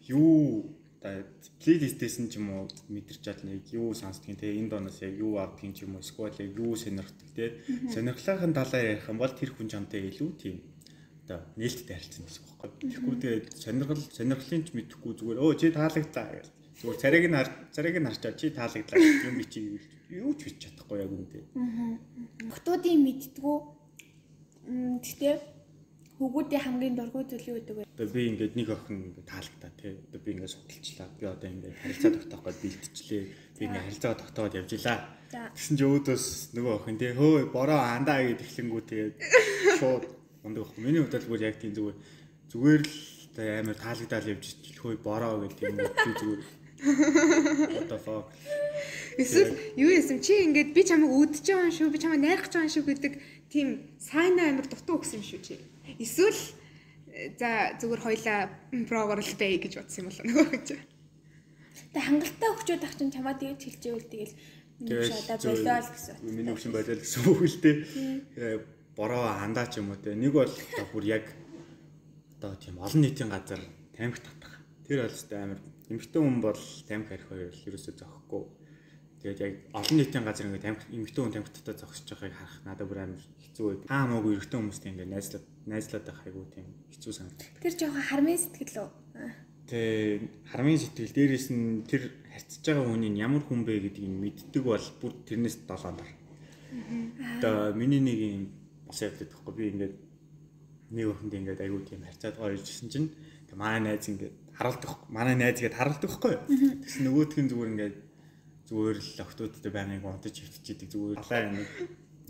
[0.10, 0.66] Юу
[1.02, 5.42] плейлистээс нь ч юм уу мэдэрч чадна яг юу сонсдгийг те энэ доноос яг юу
[5.42, 7.46] авдгийг ч юм уу эсвэл яг юу сонирхдаг те
[7.90, 10.62] сонирхлынхын талаар ярих юм бол тэр хүн чамтай илүү тийм
[11.26, 12.80] одоо нээлттэй харилцсан гэсэн үг байхгүй.
[12.86, 16.48] Тэгэхгүй тэгээд сонирхол сонирхлын ч мэдэхгүй зүгээр өө чи таалагдлаа гэж.
[16.82, 19.60] Зүгээр царайг нь хар царайг нь харчаа чи таалагдлаа юм би чи
[20.22, 21.42] юу ч бич чадахгүй яг үнтэй.
[22.52, 23.58] Хотуудын мэддгүү.
[24.70, 25.36] М гэтээ
[26.22, 27.84] хөгүүдийн хамгийн дургүй зүйл юу гэдэг вэ?
[27.98, 29.94] Одоо би ингээд нэг охин ингээд таалагдаа тий.
[29.98, 31.10] Одоо би ингээд судалчлаа.
[31.18, 33.24] Би одоо ингээд харилцаа тогтоох гээд бэлтжлээ.
[33.58, 35.00] Би ингээд харилцаа тогтооод явж илаа.
[35.34, 35.50] За.
[35.58, 39.16] Тэгсэн чи өөдөөс нөгөө охин тий хөө бороо андаа гэж эхлэнгүү тэгээд
[39.82, 40.04] шууд
[40.46, 40.86] ундаг охин.
[40.86, 41.98] Миний хувьд л бүр яг тийм зүгээр
[42.54, 44.46] зүгээр л амар таалагдаад явж
[44.78, 46.42] хөө бороо гэдэг тийм үү би зүгээр
[46.82, 48.34] What the fuck.
[49.18, 52.54] Эсвэл юу ясам чи ингээд би чамайг үдчихэж байгаа юм шүү, би чамайг найрах гэж
[52.58, 53.14] байгаа юм шүү гэдэг
[53.54, 53.68] тийм
[54.02, 55.56] сайн амар дутуу өгсөн юм шүү чи.
[56.00, 56.42] Эсвэл
[57.14, 58.40] э, за зүгээр хоёлаа
[58.88, 60.68] прогоор л бай гэж бодсон юм болоо нөгөө гэж.
[61.92, 64.34] Тэг хангалттай өгчөөд ах чинь чамаа тэгж хэлж ивэл тэгэл
[64.82, 66.16] Тэгээд одоо болоо л гэсэн.
[66.26, 67.78] Миний өвчин болоо л гэсэн үг л дээ.
[68.34, 68.58] Тэгээ
[68.98, 70.18] бороо хандаа ч юм уу те.
[70.18, 71.26] Нэг бол одоо бүр яг
[72.42, 73.62] одоо тийм олон нийтийн газар
[73.94, 74.58] тамхи татах.
[74.90, 76.58] Тэр бол өстой амар эмэгтэй хүн бол
[76.90, 78.44] тамхи арих хоёр л ерөөсөө зохихгүй.
[79.22, 82.88] Тэгээд яг олон нийтийн газар ингээд тамхи эмэгтэй хүн тамхи татаа зогсож байгааг харах надад
[82.90, 83.82] бүр амар хэцүү байд.
[83.86, 87.48] Хаа маагүй эрэгтэй хүмүүстэй ингээд найзлаад найзлаад байх айгуу тийм хэцүү санагдав.
[87.62, 88.90] Тэр жоохон харамын сэтгэл үү?
[89.70, 89.80] Тэ
[90.50, 95.14] харамын сэтгэл дээрээс нь тэр харьцаж байгаа хүний ямар хүн бэ гэдгийг мэддэг бол бүр
[95.28, 96.10] тэрнээс долоонор.
[97.38, 98.44] Одоо миний нэг юм
[98.88, 99.96] бас явдаг байхгүй би ингээд
[100.92, 103.10] нэг охинд ингээд аягүй тийм харьцаад гоё иржсэн чинь
[103.48, 106.36] тэг манай найз ингээд байхгүй манай найз гээд харуулдаг байхгүй
[106.84, 107.98] тэгсэн нөгөөх нь зүгээр ингээд
[108.72, 111.70] зүгээр л октодтой байнгыг унтаж хөвтчихийдэг зүгээр алаа нэг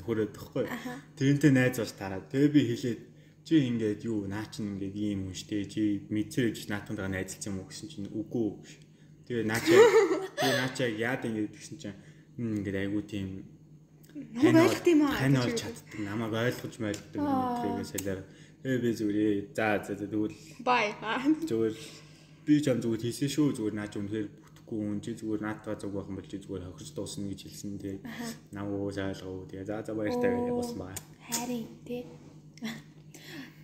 [0.01, 0.65] нөхөрөөд тахгүй.
[1.13, 2.25] Тэрнтэй найз болж тараад.
[2.33, 3.01] Тэгээ би хэлээд
[3.45, 5.83] чи ингээд юу наа чин ингээд ийм хүн штэ чи
[6.13, 8.49] мэдсэж наатунгаа найзалсан юм уу гэсэн чинь үгүй.
[9.25, 9.81] Тэгээ наачаа
[10.37, 11.97] тэгээ наачаа яад ингээд гэсэн чинь
[12.37, 13.27] ингээд айгуу тийм
[14.11, 15.17] Намайг ойлгох юм аа.
[15.19, 18.19] Тань олж чаддаг, намайг ойлгож байлдаг гэдгийг солиор.
[18.61, 20.35] Тэгээ би зүгээр за за тэгвэл
[20.67, 20.87] Бай.
[21.47, 21.75] зүгээр
[22.45, 25.91] би ч юм зүгээр хийсэн шүү зүгээр наач үнэхээр бүтэхгүй хүн чи зүгээр наатаа зүг
[25.95, 27.79] байх юм бол чи зүгээр хохирч дуусна гэж хэлсэн.
[27.79, 27.99] Тэгээ
[28.51, 29.47] намайг ойлгоо.
[29.47, 31.01] Тэгээ за за баяртай явуулсан байна.
[31.31, 32.03] Хайрын тий.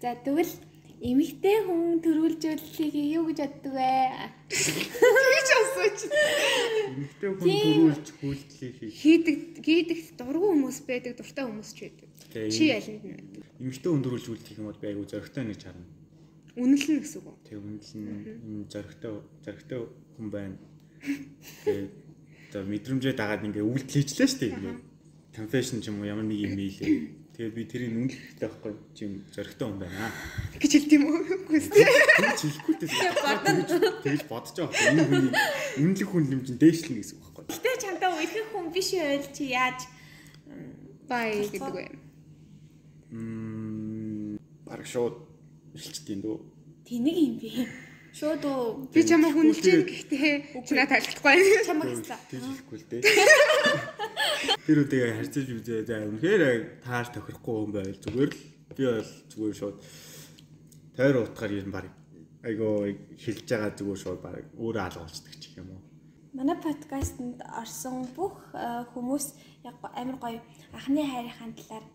[0.01, 0.53] За тэгвэл
[1.01, 3.93] эмэгтэй хүн төрүүлжүүлэлийг юу гэж боддог вэ?
[4.49, 5.99] Тэгж асууч.
[6.93, 8.93] Эмэгтэй хүн төрүүлж хүлдлээ хийх.
[8.93, 12.09] Хийдэг хийдэг дургу хүмүүс байдаг, дуртай хүмүүс ч байдаг.
[12.53, 13.47] Чи алинд нь байдаг?
[13.57, 15.85] эмэгтэй хүн төрүүлж хүлдэх юм бол би айгу зөрөгтэй нэг чарна.
[16.57, 17.37] Үнэлнэ гэсэн үг үү?
[17.45, 19.11] Тэгээ үнэл нь энэ зөрөгтэй
[19.45, 19.79] зөрөгтэй
[20.17, 20.57] хүн байна.
[21.65, 21.85] Тэгээ
[22.53, 24.77] одоо мэдрэмжээ дагаад ингээ үйлдэл хийчлээ шүү дээ.
[25.33, 27.26] Confession ч юм уу ямар нэг юм ийлээ.
[27.37, 30.09] Тэгээ би тэрийг үнэлэхтэй байхгүй чим зөрөгтэй хүн байна.
[30.57, 31.21] гэж хэлт юм уу?
[31.21, 31.69] Үгүй ээ.
[32.33, 32.89] Хэлэхгүй дээ.
[34.01, 34.73] Тэгж бодож байгаа.
[34.89, 35.29] Энэ хүний
[35.85, 37.53] үнэлэх хүн юм чинь дээшлэн гэсэн үг байхгүй.
[37.53, 39.85] Гэтэ чамдаа үерхэх хүн биш байл чи яаж
[41.05, 41.85] Бай гэдэг вэ?
[43.13, 45.21] Мм баг шууд
[45.77, 46.41] хэлчихдээ дөө.
[46.89, 47.69] тэнэг юм би.
[48.17, 51.65] Шууд уу Би чамаа хүнэлж гин гэхдээ чи надад тайлбарлахгүй.
[51.69, 52.17] чамаг хэлсэн.
[52.33, 53.01] Тэгж хэлэхгүй л дээ.
[54.65, 58.41] Тэр үдээ харьцаж үзээ за үнэхээр тааш тохирохгүй хүн байл зүгээр л
[58.73, 59.77] би бол зүгээр шууд
[60.97, 61.85] тойр утгаар юм баг
[62.41, 62.89] айгоо
[63.21, 65.81] хэлж байгаа зүгээр шууд баг өөрөө алгуулцдаг ч юм уу.
[66.33, 67.21] Манай подкастт
[67.61, 69.25] орсон бүх э, хүмүүс
[69.61, 70.41] яг амар гоё
[70.73, 71.85] анхны хайрынхаа талаар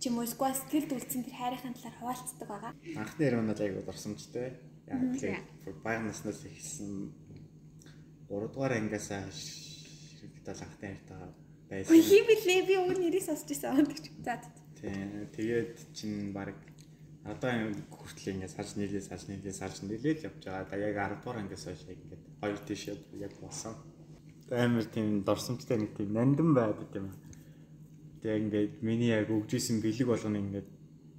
[0.00, 2.72] ч юм уу эсвэл сэтгэлд үлдсэн тэр хайрынхаа талаар хуваалцдаг байгаа.
[2.96, 4.69] Анхны яруу нь айгуу дурсамжтай.
[4.90, 5.38] Яг тэгээ
[5.86, 7.14] баяр наснаас ихсэн
[8.26, 9.06] 3 дугаар ангиас
[10.18, 11.30] хэрэгтэл анхны хайртайгаа
[11.70, 11.94] байсан.
[11.94, 13.86] Хий билээ би өөр нэрийг сонсч байсан.
[14.26, 14.50] За за.
[14.80, 14.90] Тий,
[15.36, 16.58] Тэгээд чин баг
[17.22, 20.78] одоо хүртэл ингээд сарж нийлээ сарж нийлээ сарж нийлээ л явж байгаа.
[20.78, 23.74] Яг 10 дугаар ангиас хойш ингээд хоёр тийш яг болсон.
[24.50, 27.14] Амар тийм дорсомжтой нэг тийм нандин байдаг юм.
[28.22, 30.68] Тэгээ ингээд миний яг өгжсэн бэлэг болгоно ингээд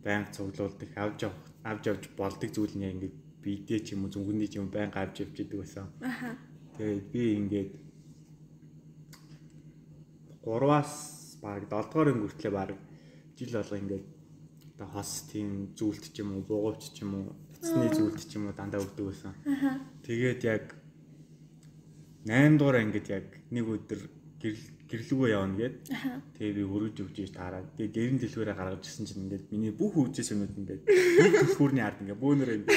[0.04, 4.62] байнга цуглуулдаг авах авч авч болдог зүйл нь ингээд бидээ ч юм уу зүнхний ч
[4.62, 5.86] юм байнга авч явж идэг байсан.
[6.02, 6.38] Аха.
[6.78, 7.72] Тэгээд би ингээд
[10.46, 10.94] 3-аас
[11.42, 12.70] баг 7 дугаар хүртлээ баг
[13.38, 14.06] жил болго ингээд
[14.76, 18.50] одоо хос тийм зүйлт ч юм уу буугавч ч юм уу цэцний зүйлт ч юм
[18.50, 19.34] уу дандаа өгдөг байсан.
[20.06, 20.66] Тэгээд яг
[22.26, 24.02] 8 дугаар ангид яг нэг өдөр
[24.42, 25.76] гэрэл гэрлүүгөө явна гээд
[26.36, 29.96] тэгээ би өргөж өгч ийж таараад тэгээ гэрэн дэлгүүрээ гаргаж ирсэн чинь ингээд миний бүх
[29.96, 30.84] үжээс юмуд ингээд
[31.40, 32.76] төлхүүрний ард ингээд бөөнөр ингээд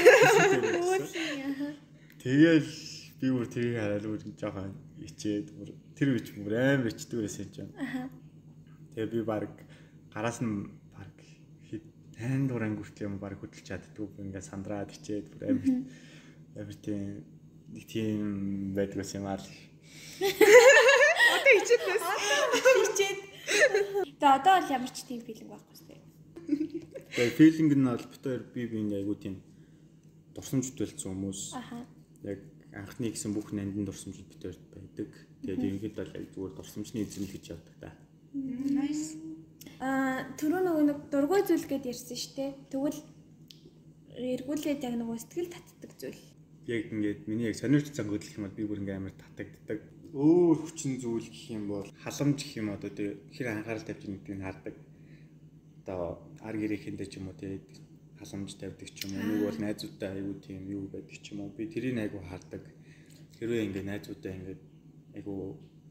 [2.24, 2.70] Тэгэл
[3.20, 7.70] би бүр тэрийг хараад бүр жоохон ичээд бүр тэр үеч бүр амар ичдэг байсан юм.
[8.94, 9.52] Тэгээ би баг
[10.14, 11.12] гараас нь баг
[11.68, 11.84] хэд
[12.16, 15.68] 8 дугаар анги хүртэл юм баг хөдөлж чаддгүй ингээд сандраад ичээд бүр амар
[16.62, 17.26] амар тийм
[17.74, 19.42] нэг тийм байдаг байсан юм аа
[21.60, 22.02] бас.
[22.82, 23.18] Хичээд.
[24.20, 25.94] За одоо бол ямар ч тийм филинг байхгүй сте.
[27.14, 29.34] Тэгээ филинг нь бол битээр би би ингээд айгу тийм
[30.34, 31.40] дурсамжтай болсон хүмүүс.
[31.54, 31.78] Аха.
[32.24, 32.40] Яг
[32.72, 35.10] анхны гэсэн бүх нандин дурсамжууд битээр байдаг.
[35.44, 37.90] Тэгээд ерөнхийдөө бол яг зүгээр дурсамжны эзэм л гэж явдаг та.
[38.34, 39.14] Nice.
[39.78, 42.56] Аа түрүү нөгөө нэг дургүй зүйл гэдээ ярьсан штэ.
[42.72, 43.00] Тэгвэл
[44.14, 46.22] эргүүлээд яг нөгөө сэтгэл татдаг зүйл.
[46.66, 49.78] яг ингээд миний яг сонирхч цанг хөдлөх юм бол би бүр ингээд амар татагддаг.
[50.14, 54.46] Өөр хүчин зүйл гэх юм бол халамж гэх юм одоо тэг хэр анхаарал тавьж нэгдгийг
[54.46, 54.74] хардаг.
[55.82, 57.66] Одоо ар гэрээхэндээ ч юм уу тэг
[58.14, 59.26] халамж тавьдаг ч юм уу.
[59.26, 61.50] Нэг бол найзуудтай аягүй тийм юу байдаг ч юм уу.
[61.50, 62.62] Би тэрийг аягүй хардаг.
[63.42, 64.62] Хэрвээ ингээд найзуудтай ингээд
[65.18, 65.38] аягүй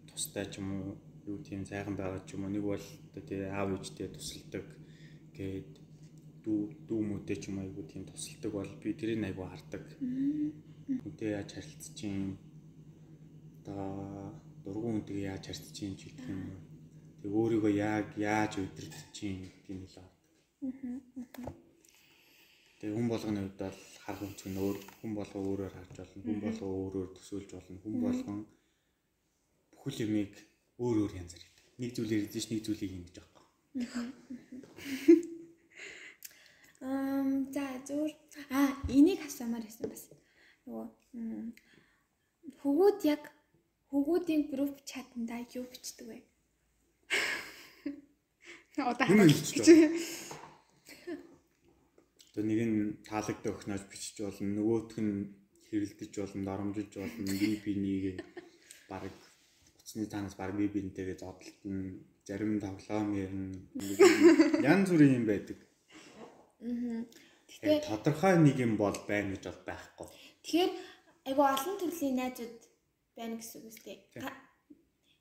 [0.07, 0.95] тустай ч юм уу
[1.27, 2.55] юу тийм сайхан байгаа ч юм уу.
[2.55, 4.65] Нэг бол одоо тэг аав ээжтэй тусалдаг
[5.35, 5.71] гээд
[6.47, 9.83] дүү дүү мөдөө ч юм аягүй тийм тусалдаг бол би тэрийг аягүй хардаг.
[10.87, 12.39] Үнтэй яаж харилцаж чинь
[13.63, 16.51] одоо дургуун үнтэйгээ яаж харилцаж чинь ч гэх юм.
[17.23, 20.11] Тэг өөрийгөө яг яаж удирдах гэдэг нь л байна.
[22.79, 26.23] Тэг хүн болгоны хувьд бол харах өнцг нь өөр хүн болго өөрөөр харж болно.
[26.27, 27.79] Хүн болго өөрөөр төсөөлж болно.
[27.79, 28.39] Хүн болгон
[29.71, 30.33] бүхэл юмыг
[30.83, 31.65] өөр өөр янзаар хийдэг.
[31.79, 33.45] Нэг зүйлээр хийж нэг зүйлийг юм гэж аахгүй.
[36.83, 38.11] Ам за зур
[38.51, 40.03] а энийг асуумаар байсан бас.
[40.67, 40.85] Нөгөө
[42.59, 43.23] хөгүүд яг
[43.93, 46.17] хөгүүдийн групп чатанда юу бичдэг вэ?
[48.81, 49.67] Одоо хэлж гэж.
[52.33, 55.29] Одоо нэг нь таалагддаг өхнөөж бичиж болно, нөгөөх нь
[55.69, 58.17] хэрэлдэж болно, доромжилж болно, би бинийг
[58.89, 62.01] баг утасны танаас баг би бинтэйгээ зодтолтно.
[62.25, 63.55] зарим тоглоом ярина.
[63.75, 65.59] Ингээд Янз бүрийн юм байдаг.
[66.63, 67.03] Аа.
[67.61, 70.07] Яг тодорхой нэг юм бол байна гэж бол байхгүй.
[70.43, 70.71] Тэгэхээр
[71.27, 72.72] айгу олон төрлийн найзууд
[73.15, 73.97] байна гэсэн үг үстэй.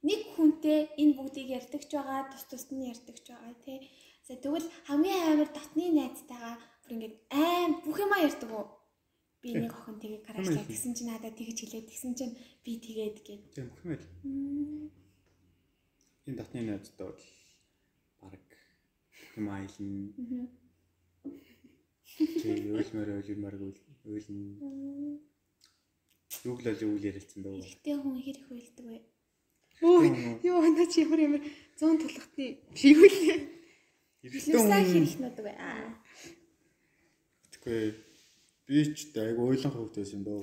[0.03, 3.78] Нэг хүнтэй энэ бүгдийг ярьдаг ч байгаа, тус тус нь ярьдаг ч байгаа тий.
[4.26, 8.66] За тэгвэл хамгийн амар дотны найзтайгаа бүр ингээд аим бүх юма ярьдаг уу?
[9.43, 13.43] Би нэг охин тэгээ гараачлаа тэгсэн чинь надад тэгж хэлээд тэгсэн чинь би тэгээд гээд.
[13.55, 14.07] Тийм бүхмэл.
[16.26, 17.22] Энэ дотны найзтай бол
[18.22, 18.47] баг
[19.38, 20.47] юм айлна.
[22.18, 23.55] Тэгээ ойлмоор ойлмоор
[24.07, 25.32] ойлно.
[26.43, 27.62] Юу л л үйл ярилцсан дөө.
[27.62, 28.99] Ихтэй хүн хэр их уйлдаг вэ?
[29.82, 30.03] Өө
[30.43, 31.43] ёо наа чи ямар ямар
[31.78, 33.38] 100 тулгатны биш юу лээ.
[34.26, 35.55] Эрэгтэй Юусаа хэр хүн их нудаг вэ?
[35.55, 35.86] Аа.
[37.51, 37.80] Тэгэхгүй
[38.66, 40.40] би ч айгу ойлон хөвгт байсан дөө.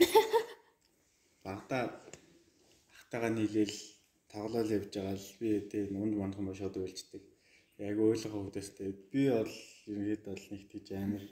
[1.43, 1.79] Багада
[2.91, 3.77] багтаага нийлээл
[4.31, 7.23] тоглоал явж байгаа л би тэгээ нүнд мандхан ба шууд уйлждаг.
[7.79, 9.53] Айгу ойлон хөвгтөөс тэгээ би бол
[9.89, 11.23] ерөнхийд бол нэг тийж амар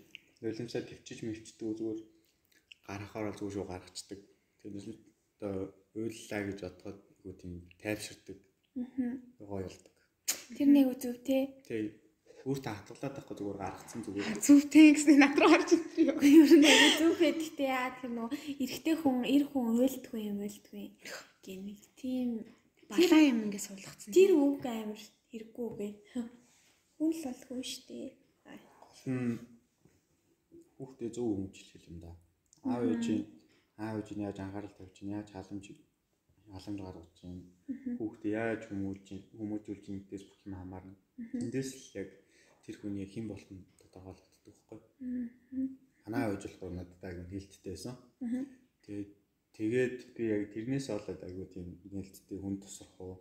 [0.42, 2.00] нулимсаа төвчиж мөвчдөг зүгээр
[2.88, 4.20] гарахаар бол зүгээр шүү гаргацдаг.
[4.68, 5.02] Тэгээд
[5.40, 8.38] одоо уйллаа гэж бодоход айгу тийм тайвширдаг.
[8.76, 9.16] Аа.
[9.40, 9.94] Гоё болдог.
[10.58, 11.56] Тэр нэг үзв те.
[11.68, 12.08] Тэгээ
[12.48, 14.40] өөртөө хатгалаад байхгүй зүгээр гаргацсан зүгээр.
[14.44, 16.20] Зүвтэй гэсэн над руу орж ирсэн юу.
[16.20, 18.30] Ер нь нэг зүвхээ гэхдээ яа тэр нөө
[18.64, 20.86] эрэгтэй хүн эр хүн уйлдгүй юм уйлдгүй
[21.44, 22.30] гэмиг тийм
[22.88, 24.16] Балаа юм ингэ суулгацсан.
[24.16, 25.90] тэр үг амар хэрэггүй гэ.
[26.96, 28.16] Хүн л бол хүн штэ.
[29.04, 29.36] Хм
[30.80, 32.12] хүүхдээ зөв өмчлөх юм да.
[32.64, 33.28] Аав ээжийн
[33.78, 35.66] аав ээж нь яаж анхаарал тавьж чинь яаж халамж
[36.54, 37.42] халамж гаргаж чинь
[37.98, 39.08] хүүхдээ яаж хүмүүжж
[39.38, 40.96] хүмүүжүүлж нэгдээс бүх юм хамаарна.
[41.44, 42.10] Эндээс л яг
[42.64, 44.80] тэр хүний хэн болох нь тодорхойлогддог байхгүй.
[46.04, 47.96] Манай аав ээж болохоор надад айгүй нээлттэй байсан.
[48.84, 49.12] Тэгээд
[49.58, 53.16] тэгээд би яг тэрнээс болоод айгүй тийм нээлттэй хүн тусрах уу.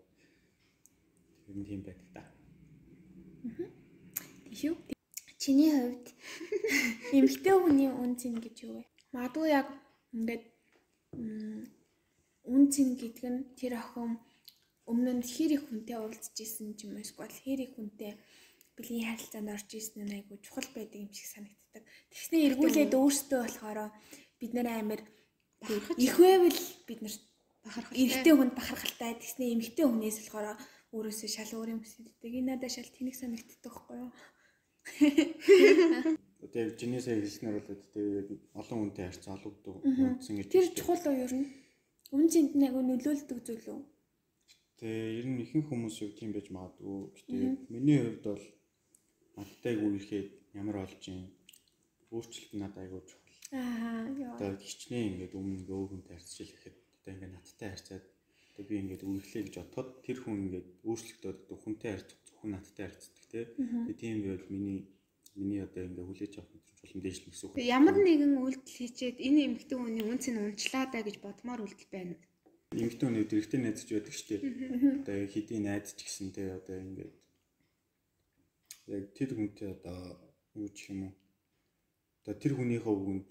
[1.45, 2.23] Тэр нь тийм байдаг та.
[4.47, 4.77] Тийш үү?
[5.43, 6.07] Чиний хувьд
[7.17, 8.83] эмэгтэй хүний үн цэн гэж юу вэ?
[9.15, 9.69] Магадгүй яг
[10.15, 10.45] ингээд
[12.47, 14.19] үн цэн гэдэг нь тэр охин
[14.87, 18.13] өмнө нь хэр их хүнтэй уулзж исэн юм эсвэл хэр их хүнтэй
[18.77, 21.83] бэлгийн харилцаанд орж исэн нь айгу чухал байдаг юм шиг санагддаг.
[22.13, 23.79] Тэгснэ эргүүлээд өөртөө болохоор
[24.39, 25.01] бид нэр амар
[25.99, 27.15] их байвал бид нар
[27.67, 27.99] Бахархалтай.
[27.99, 30.55] эрэгтэй хүнд бахархалтай тэгснэ эмэгтэй хүнээс болохоор
[30.95, 32.15] өөрөөсөө шал өөр юм хүсдэг.
[32.23, 34.11] Энэ надад шал тэнэг санагддаг байхгүй юу?
[36.37, 38.25] Тэгээ жинээсээ хэлснээр бол тэгээ
[38.61, 40.49] олон хүнтэй харьцаа олгодог үндсэн гэж.
[40.53, 41.49] Тэр чухал уу ер нь?
[42.13, 43.81] Үн цэнд нэг нөлөөлдөг зүйл үү?
[44.77, 47.09] Тэгээ ер нь ихэнх хүмүүс юу тийм байж магадгүй.
[47.17, 48.45] Гэтэ миний хувьд бол
[49.41, 50.29] надтайг үерхэд
[50.61, 51.33] ямар болж юм
[52.13, 53.41] өөрчлөлт надад айгүй чухал.
[53.57, 54.37] Аа яа.
[54.37, 58.05] Одоо хичнээн ингээд өмнө ингээ өөр хүнтэй харьцаж ирэхэд одоо ингээ надтай харьцаад
[58.53, 62.85] одоо би ингээд үерхлээ гэж бодоход тэр хүн ингээд өөрчлөлтөд одоо хүнтэй харьцах зөвхөн надтай
[62.87, 63.41] харьцдаг те.
[63.57, 64.81] Тэгээ тийм байвал миний
[65.37, 67.61] миний одоо ингээ хүлээж авах чулуун дээшлэх гэсэн үг.
[67.61, 72.17] Ямар нэгэн үйлдэл хийчээд энэ эмэгтэй хүний үн цэн унчлаа даа гэж бодмоор үйлдэл байна.
[72.73, 74.43] эмэгтэй хүний дэрэгтэй найз ч байдаг шүү дээ.
[75.05, 77.15] Одоо хэдийн найз ч гэсэн те одоо ингээд
[78.97, 79.99] яг тэр хүнтэй одоо
[80.57, 81.15] юу гэх юм уу?
[82.25, 83.29] Одоо тэр хүнийхээ үгэнд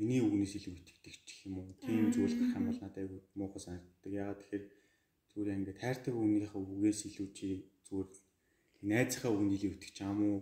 [0.00, 1.76] миний үгнээс илүү итгэдэг ч юм уу?
[1.82, 4.10] Тийм зүйл гарах юм бол надад айгүй муухай санагддаг.
[4.10, 4.64] Ягаад тэгэхээр
[5.30, 7.48] зүгээр ингээд хайртай хүнийхээ үгээс илүү чи
[7.90, 8.08] зүгээр
[8.90, 10.38] найзынхаа үгэнд илүү итгэж чам уу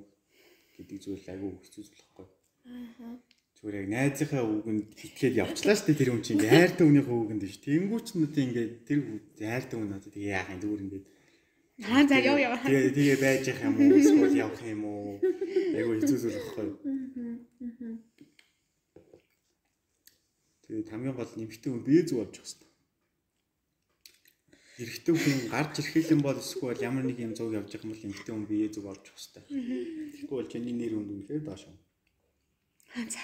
[0.82, 2.26] гэдэг зүйл айгүй хэцүү зүйл байхгүй.
[2.66, 3.14] Аа.
[3.62, 7.42] Зүгээр яг найзынхаа үгэнд итгээд явчлаа шүү дээ тэр хүн чинь ингээд хайртай хүнийхээ үгэнд
[7.46, 7.58] биш.
[7.62, 8.98] Тэнгүүч нь одоо ингээд тэр
[9.38, 11.04] хайртай хүн надад тэгээ яах юм зүгээр ингээд
[11.80, 12.58] Аа за яв яв.
[12.62, 13.98] Тэгээ тэгээ байж явах юм уу?
[13.98, 15.18] Эсвэл явах юм уу?
[15.78, 16.76] Айгу хэцүү зүйл байхгүй юу?
[20.62, 22.71] Тэгээд хамгийн гол нэмэгтэй хүн бие зүг авчих хэрэгтэй.
[24.82, 28.02] Эрэгтэй хүн гарч ирэх юм бол эсвэл ямар нэг юм зүг явж байгаа юм бол
[28.02, 29.42] нэмэгтэй хүн бие зүг авчих хэрэгтэй.
[29.46, 31.78] Тэгэхгүй бол чиний нэр хүнд үнэхээр доош юм.
[32.92, 33.22] За.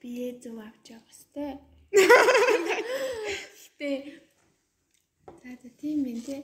[0.00, 1.58] Бие зөв авч явах хэвээр.
[3.60, 3.90] Гэтэ
[5.42, 6.42] за за тийм байх тий.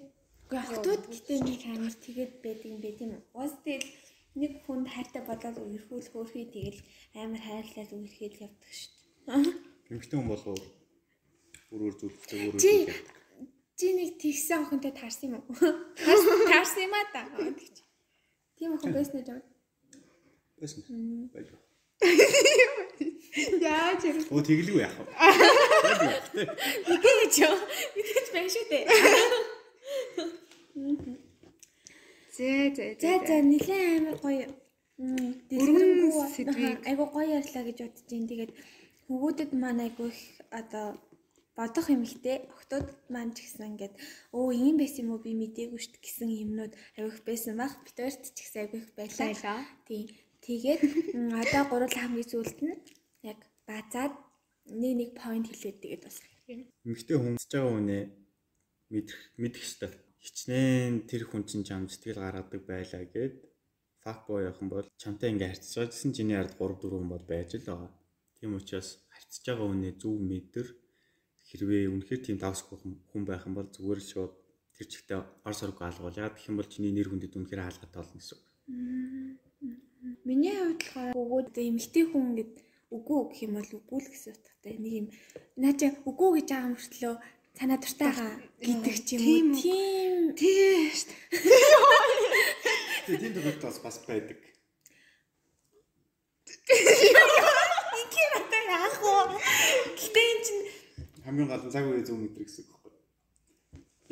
[0.53, 3.23] Уу охтууд гэтээ нэг амар тэгээд байдаг юм бэ тийм үү?
[3.35, 3.89] Уус тэгэл
[4.37, 6.81] нэг хүнд хайртай бодоод үерхүүл хөөрхий тэгэл
[7.19, 8.93] амар хайрлал үерхэд явдаг шүү
[9.27, 9.57] дээ.
[9.91, 10.59] Нэмэгтэй хүн болов
[11.71, 13.16] бүрөөр зүгтээ өөрөө Чи зүгтээ.
[13.77, 15.55] Чи нэг тэгсэн охинтой таарсан юм уу?
[15.97, 17.21] Таарс- Таарсан юм аа та.
[17.37, 17.77] Тэгч.
[18.57, 19.43] Тийм охин байсан уу?
[20.61, 20.81] Байсан.
[21.35, 21.49] Байж.
[23.61, 24.17] Яа чир.
[24.33, 25.05] Оо тэглэв яах вэ?
[26.89, 27.57] Мэдээж юу?
[27.97, 28.85] Мэдээж байх шүү дээ.
[32.37, 34.47] Зэ зэ За за нилээн амар гоё.
[34.97, 36.81] Өргөн сэдвийг.
[36.89, 38.29] айгу гоё ярьлаа гэж бодож байна.
[38.29, 38.53] Тэгээд
[39.09, 40.21] хөвгүүдэд маань айгу их
[40.53, 40.97] одоо
[41.59, 43.95] бодох эмэгтэй октод маань ч гэсэн ингээд
[44.37, 47.73] өө ийм байсан юм уу би мэдээгүй шít гэсэн юмнууд авих байсан баг.
[47.87, 49.65] Битэрт ч гэсэн авих байлаа.
[49.89, 50.07] Тийм.
[50.45, 50.83] Тэгээд
[51.43, 52.77] одоо гурал хамгийн зүйлд нь
[53.25, 54.15] яг базаад
[54.69, 58.03] нэг нэг point хэлээд тэгээд бас Эмэгтэй хийж байгаа хүнээ
[58.95, 59.93] мэдэх мэдэх хэрэгтэй.
[60.23, 63.35] Хичнээн тэр хүн чинь чам сэтгэл гаргадаг байлаа гэд
[64.03, 67.51] фак боо юм бол чамтай ингээ харьцаж байсан чиний ард 3 4 хүн бол байж
[67.59, 67.91] л байгаа.
[68.39, 70.67] Тийм учраас харьцаж байгаа хүнээ зөв мэдэр
[71.49, 74.33] хэрвээ үнэхээр тийм давсгүй хүн байх юм бол зүгээр л шууд
[74.75, 76.19] тэр чигтээ ор сорог алгуул.
[76.19, 78.45] Яг гэх юм бол чиний нэр хүндэд үнэхээр хаалгатай болно гэсэн үг.
[80.27, 82.53] Миний хувьд болохоор өгөөд эмэгтэй хүн гэд
[82.91, 84.75] үгүй гэх юм бол үгүй л гэсэн утгатай.
[84.83, 85.07] Нэг юм
[85.57, 87.15] наа чи үгүй гэж байгаа мөртлөө
[87.57, 89.57] цанаа дуртай байгаа гэдэг ч юм Тийм уу.
[89.63, 91.47] Тийм Тийм шүү дээ.
[93.07, 94.39] Тийм тохиолдол бас бас байдаг.
[98.37, 99.15] одоо яах вэ?
[99.97, 100.63] Гэтэ эн чинь
[101.27, 102.95] Хамгийн гол нь цаг үеийн зөв мэдрэг гэсэн үг байхгүй.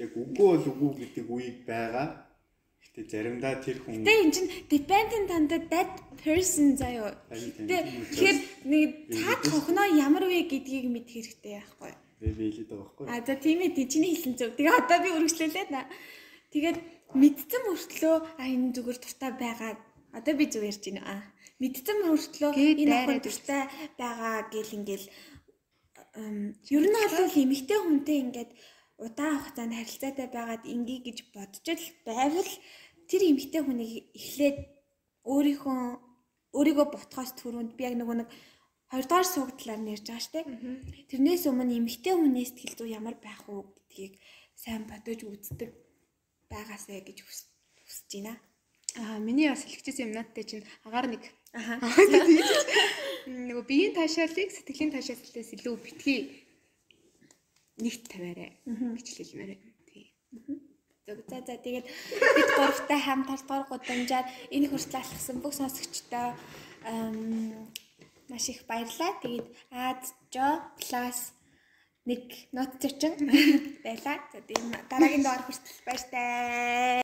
[0.03, 2.07] Яг үгүй бол үгүй гэдэг үеиг байгаа.
[2.83, 7.15] Гэтэ заримдаа тэр хүн Гэтэ эн чинь dependent on the that person заяо.
[7.31, 11.95] Тэгэхээр нэг цаад хохноо ямар вэ гэдгийг мэдэх хэрэгтэй яахгүй.
[12.19, 13.07] би хэлээд байгаа байхгүй.
[13.07, 14.51] А за тийм ээ чиний хэлсэн зөв.
[14.59, 15.87] Тэгээ одоо би үргэлжлүүлээ на.
[16.51, 16.79] Тэгээд
[17.15, 19.73] мэдсэн мөртлөө а энэ зүгээр дуртай байгаа.
[20.19, 21.03] Одоо би зөв ярьж байна.
[21.05, 21.17] А
[21.63, 23.63] мэдсэн мөртлөө энэ охин дуртай
[24.01, 25.07] байгаа гэл ингээл
[26.15, 28.51] ер нь бол эмэгтэй хүнтэй ингээд
[29.03, 31.67] удаан хугацаанд харилцаатай байгаад ингээ гэж бодож
[32.07, 32.53] байвал
[33.11, 34.57] тэр эмэгтэй хүнийг эхлээд
[35.27, 35.81] өөрийнхөө
[36.55, 38.29] өөрийгөө ботхоос түрүүнд би яг нөгөө нэг
[38.93, 40.47] хоёрдугаар суугдлаар нэрж байгаа штеп.
[41.11, 44.15] Тэрнээс өмнө эмэгтэй хүнээс сэтгэл зүй ямар байх уу гэдгийг
[44.55, 45.71] сайн бодож үздэг
[46.47, 47.51] байгаасай гэж хүс-
[47.83, 48.39] хүсэж байна.
[49.01, 51.23] Аа миний бас хэлчихсэн юмнуудтай чинь агаар нэг
[51.55, 51.79] Аха.
[53.49, 56.21] нөгөө биеийн таашаалыг сэтгэлийн таашаалаас илүү битгий
[57.79, 59.71] нэгт тавиарай гэж хэлмээр байна.
[59.89, 60.15] Тий.
[61.07, 61.87] За за тэгээд
[62.37, 66.35] бид гуравтай хамт талдгаар гудамжаар энэ хүртэл алхсан бүх сонсогчдоо
[68.31, 69.13] маш их баярлалаа.
[69.23, 70.47] Тэгээд Аз Жо
[70.79, 71.19] плюс
[72.07, 72.23] нэг
[72.53, 73.15] нот зочин
[73.87, 74.17] байлаа.
[74.33, 77.03] За тийм дараагийн дугаар хүртэл баяртай.